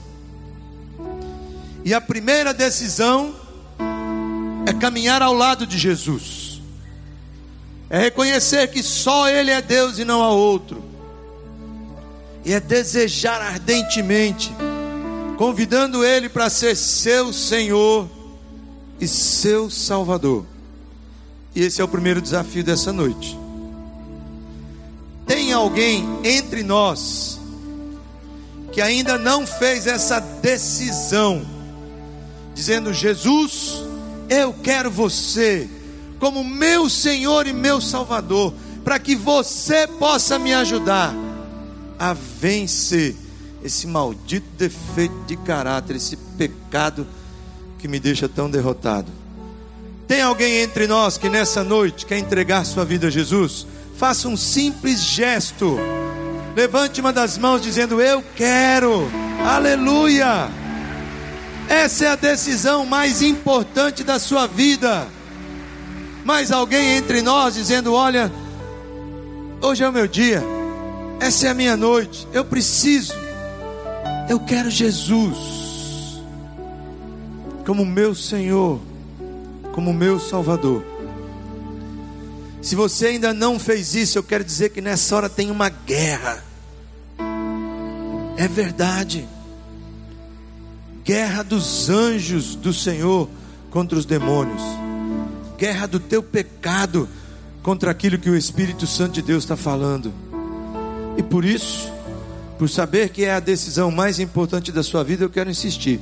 [1.84, 3.43] E a primeira decisão
[4.66, 6.60] é caminhar ao lado de Jesus,
[7.90, 10.82] é reconhecer que só Ele é Deus e não há outro,
[12.44, 14.52] e é desejar ardentemente,
[15.36, 18.08] convidando Ele para ser seu Senhor
[19.00, 20.46] e seu Salvador.
[21.54, 23.38] E esse é o primeiro desafio dessa noite.
[25.26, 27.40] Tem alguém entre nós
[28.72, 31.46] que ainda não fez essa decisão,
[32.54, 33.84] dizendo: Jesus,
[34.28, 35.68] eu quero você
[36.18, 38.54] como meu Senhor e meu Salvador,
[38.84, 41.14] para que você possa me ajudar
[41.98, 43.14] a vencer
[43.62, 47.06] esse maldito defeito de caráter, esse pecado
[47.78, 49.10] que me deixa tão derrotado.
[50.06, 53.66] Tem alguém entre nós que nessa noite quer entregar sua vida a Jesus?
[53.96, 55.78] Faça um simples gesto
[56.54, 59.10] Levante uma das mãos dizendo: Eu quero.
[59.44, 60.48] Aleluia.
[61.68, 65.06] Essa é a decisão mais importante da sua vida.
[66.24, 68.32] Mais alguém entre nós dizendo: Olha,
[69.60, 70.42] hoje é o meu dia,
[71.20, 73.14] essa é a minha noite, eu preciso,
[74.28, 75.64] eu quero Jesus
[77.64, 78.80] como meu Senhor,
[79.72, 80.84] como meu Salvador.
[82.60, 86.42] Se você ainda não fez isso, eu quero dizer que nessa hora tem uma guerra.
[88.36, 89.28] É verdade.
[91.04, 93.28] Guerra dos anjos do Senhor
[93.70, 94.62] contra os demônios.
[95.58, 97.06] Guerra do teu pecado
[97.62, 100.12] contra aquilo que o Espírito Santo de Deus está falando.
[101.18, 101.92] E por isso,
[102.58, 106.00] por saber que é a decisão mais importante da sua vida, eu quero insistir.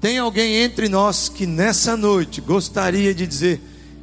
[0.00, 3.60] Tem alguém entre nós que nessa noite gostaria de dizer: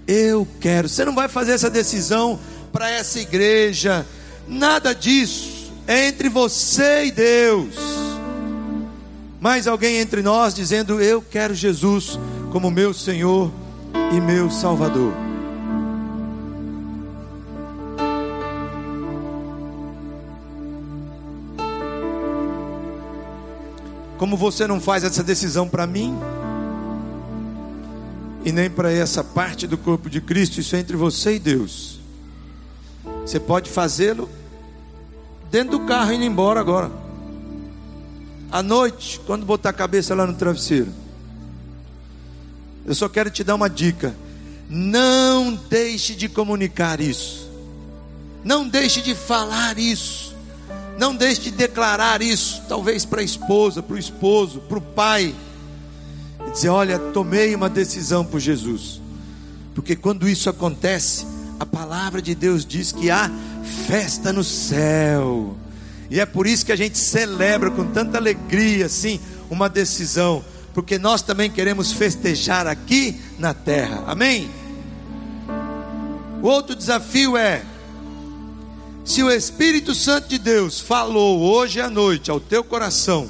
[0.08, 0.90] eu quero.
[0.90, 2.40] Você não vai fazer essa decisão
[2.72, 4.06] para essa igreja,
[4.48, 5.72] nada disso.
[5.86, 8.13] É entre você e Deus.
[9.44, 12.18] Mais alguém entre nós dizendo: Eu quero Jesus
[12.50, 13.52] como meu Senhor
[14.16, 15.12] e meu Salvador.
[24.18, 26.18] Como você não faz essa decisão para mim,
[28.46, 32.00] e nem para essa parte do corpo de Cristo, isso é entre você e Deus.
[33.26, 34.30] Você pode fazê-lo
[35.52, 37.03] dentro do carro indo embora agora.
[38.54, 40.94] À noite, quando botar a cabeça lá no travesseiro.
[42.86, 44.16] Eu só quero te dar uma dica.
[44.70, 47.50] Não deixe de comunicar isso.
[48.44, 50.36] Não deixe de falar isso.
[51.00, 55.34] Não deixe de declarar isso, talvez para a esposa, para o esposo, para o pai.
[56.48, 59.02] E dizer: Olha, tomei uma decisão por Jesus.
[59.74, 61.26] Porque quando isso acontece,
[61.60, 63.32] a palavra de Deus diz que há
[63.88, 65.58] festa no céu.
[66.14, 70.46] E é por isso que a gente celebra com tanta alegria, assim, uma decisão.
[70.72, 74.04] Porque nós também queremos festejar aqui na terra.
[74.06, 74.48] Amém?
[76.40, 77.64] O outro desafio é:
[79.04, 83.28] se o Espírito Santo de Deus falou hoje à noite ao teu coração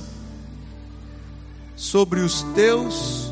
[1.77, 3.31] sobre os teus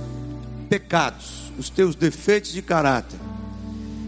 [0.69, 3.19] pecados, os teus defeitos de caráter,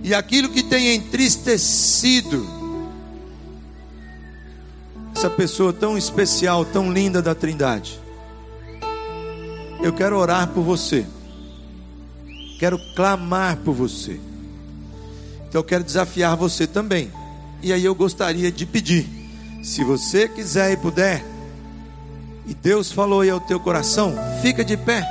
[0.03, 2.62] e aquilo que tem entristecido
[5.15, 7.99] essa pessoa tão especial, tão linda da Trindade,
[9.81, 11.05] eu quero orar por você,
[12.59, 14.19] quero clamar por você.
[15.47, 17.11] Então eu quero desafiar você também.
[17.61, 19.07] E aí eu gostaria de pedir,
[19.61, 21.23] se você quiser e puder,
[22.45, 25.05] e Deus falou aí ao teu coração, fica de pé.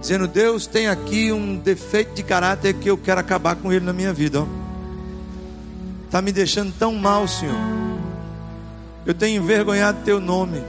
[0.00, 3.92] Dizendo, Deus tem aqui um defeito de caráter que eu quero acabar com ele na
[3.92, 4.46] minha vida.
[6.04, 7.93] Está me deixando tão mal, Senhor.
[9.06, 10.62] Eu tenho envergonhado teu nome.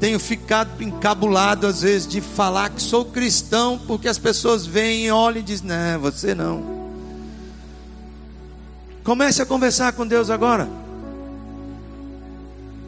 [0.00, 5.38] Tenho ficado encabulado às vezes de falar que sou cristão, porque as pessoas vêm, olham
[5.38, 6.82] e dizem: Não, você não.
[9.04, 10.68] Comece a conversar com Deus agora.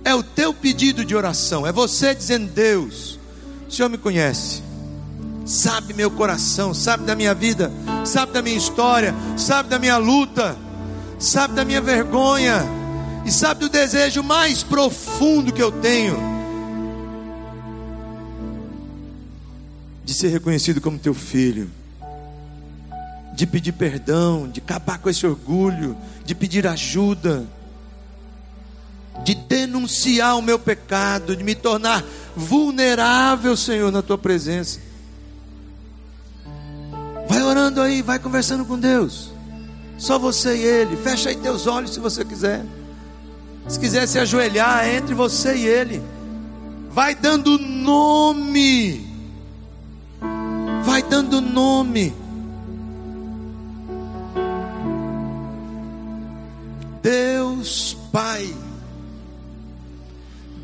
[0.04, 3.18] É o teu pedido de oração, é você dizendo: Deus,
[3.68, 4.60] o Senhor me conhece,
[5.46, 7.72] sabe meu coração, sabe da minha vida,
[8.04, 10.56] sabe da minha história, sabe da minha luta,
[11.18, 12.62] sabe da minha vergonha,
[13.24, 16.16] e sabe do desejo mais profundo que eu tenho
[20.04, 21.70] de ser reconhecido como teu filho,
[23.34, 27.46] de pedir perdão, de acabar com esse orgulho, de pedir ajuda,
[29.24, 32.04] de denunciar o meu pecado, de me tornar
[32.36, 34.78] vulnerável, Senhor, na tua presença.
[37.26, 39.32] Vai orando aí, vai conversando com Deus.
[39.96, 40.96] Só você e Ele.
[40.96, 42.64] Fecha aí teus olhos se você quiser.
[43.68, 46.02] Se quiser se ajoelhar, entre você e Ele.
[46.90, 49.06] Vai dando nome.
[50.84, 52.14] Vai dando nome.
[57.04, 58.50] Deus Pai,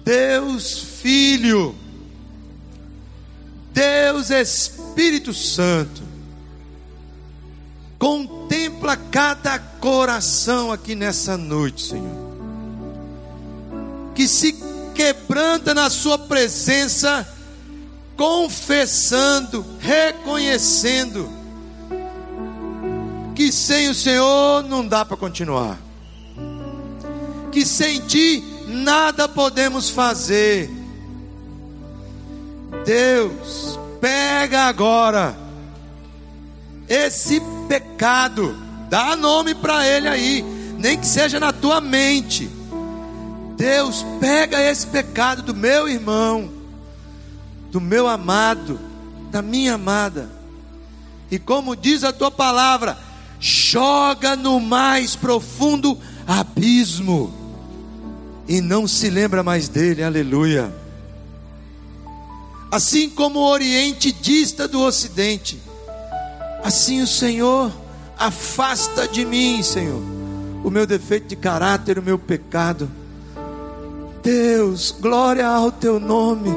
[0.03, 1.75] Deus Filho,
[3.75, 6.03] Deus Espírito Santo,
[7.99, 12.20] contempla cada coração aqui nessa noite, Senhor,
[14.21, 14.53] que se
[14.95, 17.27] quebranta na Sua presença
[18.19, 21.27] confessando, reconhecendo
[23.35, 25.79] que sem o Senhor não dá para continuar,
[27.51, 30.69] que sem Ti nada podemos fazer.
[32.85, 35.35] Deus, pega agora
[36.87, 38.55] esse pecado,
[38.91, 40.45] dá nome para ele aí,
[40.79, 42.60] nem que seja na tua mente.
[43.61, 46.61] Deus, pega esse pecado do meu irmão
[47.71, 48.79] do meu amado,
[49.31, 50.29] da minha amada.
[51.31, 52.99] E como diz a tua palavra,
[53.39, 55.97] joga no mais profundo
[56.27, 57.33] abismo
[58.49, 60.75] e não se lembra mais dele, aleluia.
[62.71, 65.61] Assim como o Oriente dista do Ocidente,
[66.65, 67.73] assim o Senhor
[68.19, 70.03] afasta de mim, Senhor,
[70.65, 72.91] o meu defeito de caráter, o meu pecado.
[74.23, 76.51] Deus, glória ao teu nome.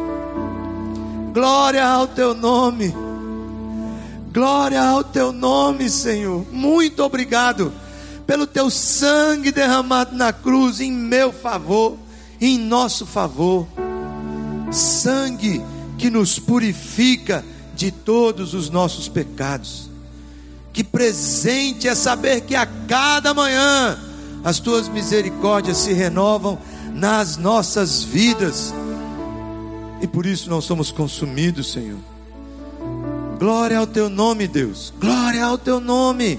[1.33, 2.93] Glória ao teu nome.
[4.33, 6.45] Glória ao teu nome, Senhor.
[6.51, 7.71] Muito obrigado
[8.27, 11.97] pelo teu sangue derramado na cruz em meu favor,
[12.39, 13.67] em nosso favor.
[14.71, 15.63] Sangue
[15.97, 17.45] que nos purifica
[17.75, 19.89] de todos os nossos pecados.
[20.73, 23.97] Que presente é saber que a cada manhã
[24.43, 26.59] as tuas misericórdias se renovam
[26.93, 28.73] nas nossas vidas
[30.03, 31.99] e por isso não somos consumidos, Senhor.
[33.39, 34.93] Glória ao teu nome, Deus.
[34.99, 36.37] Glória ao teu nome.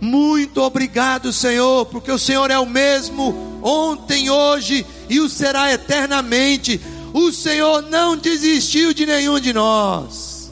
[0.00, 6.80] Muito obrigado, Senhor, porque o Senhor é o mesmo ontem, hoje e o será eternamente.
[7.12, 10.50] O Senhor não desistiu de nenhum de nós.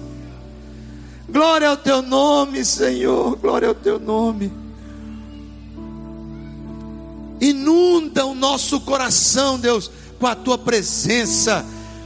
[1.28, 3.34] Glória ao teu nome, Senhor.
[3.34, 4.52] Glória ao teu nome.
[7.40, 11.64] Inunda o nosso coração, Deus, com a tua presença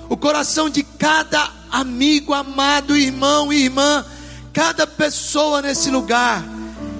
[0.09, 4.05] o coração de cada amigo, amado, irmão e irmã,
[4.53, 6.45] cada pessoa nesse lugar,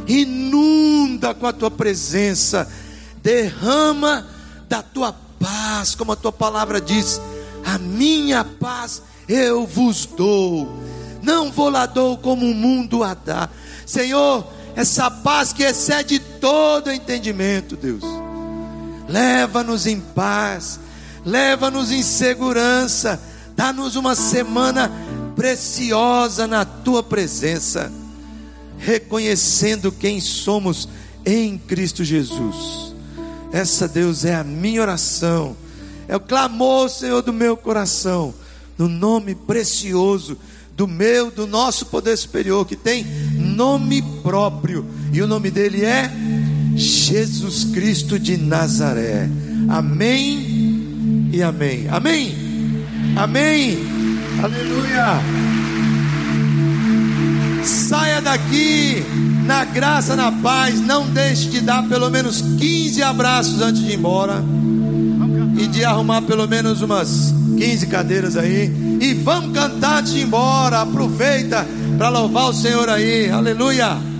[0.07, 2.69] inunda com a tua presença,
[3.23, 4.27] derrama
[4.69, 7.21] da tua paz, como a tua palavra diz:
[7.65, 10.83] a minha paz eu vos dou,
[11.23, 13.49] não vou lá dou como o mundo a dá.
[13.87, 18.03] Senhor, essa paz que excede todo entendimento, Deus,
[19.09, 20.81] leva-nos em paz,
[21.25, 23.21] leva-nos em segurança,
[23.57, 24.91] dá-nos uma semana
[25.37, 27.93] preciosa na tua presença,
[28.79, 30.89] reconhecendo quem somos
[31.25, 32.95] em Cristo Jesus.
[33.53, 35.57] Essa, Deus, é a minha oração,
[36.09, 38.35] é o clamor, Senhor, do meu coração,
[38.77, 40.37] no nome precioso
[40.77, 43.05] do meu, do nosso poder superior, que tem
[43.35, 46.11] nome próprio, e o nome dele é
[46.75, 49.29] Jesus Cristo de Nazaré.
[49.69, 51.87] Amém e amém.
[51.91, 52.35] Amém.
[53.17, 53.79] Amém.
[54.43, 55.21] Aleluia.
[57.65, 59.03] Saia daqui
[59.47, 60.81] na graça, na paz.
[60.81, 64.45] Não deixe de dar pelo menos 15 abraços antes de ir embora.
[65.57, 68.99] E de arrumar pelo menos umas 15 cadeiras aí.
[69.01, 70.81] E vamos cantar antes de ir embora.
[70.81, 73.31] Aproveita para louvar o Senhor aí.
[73.31, 74.14] Aleluia.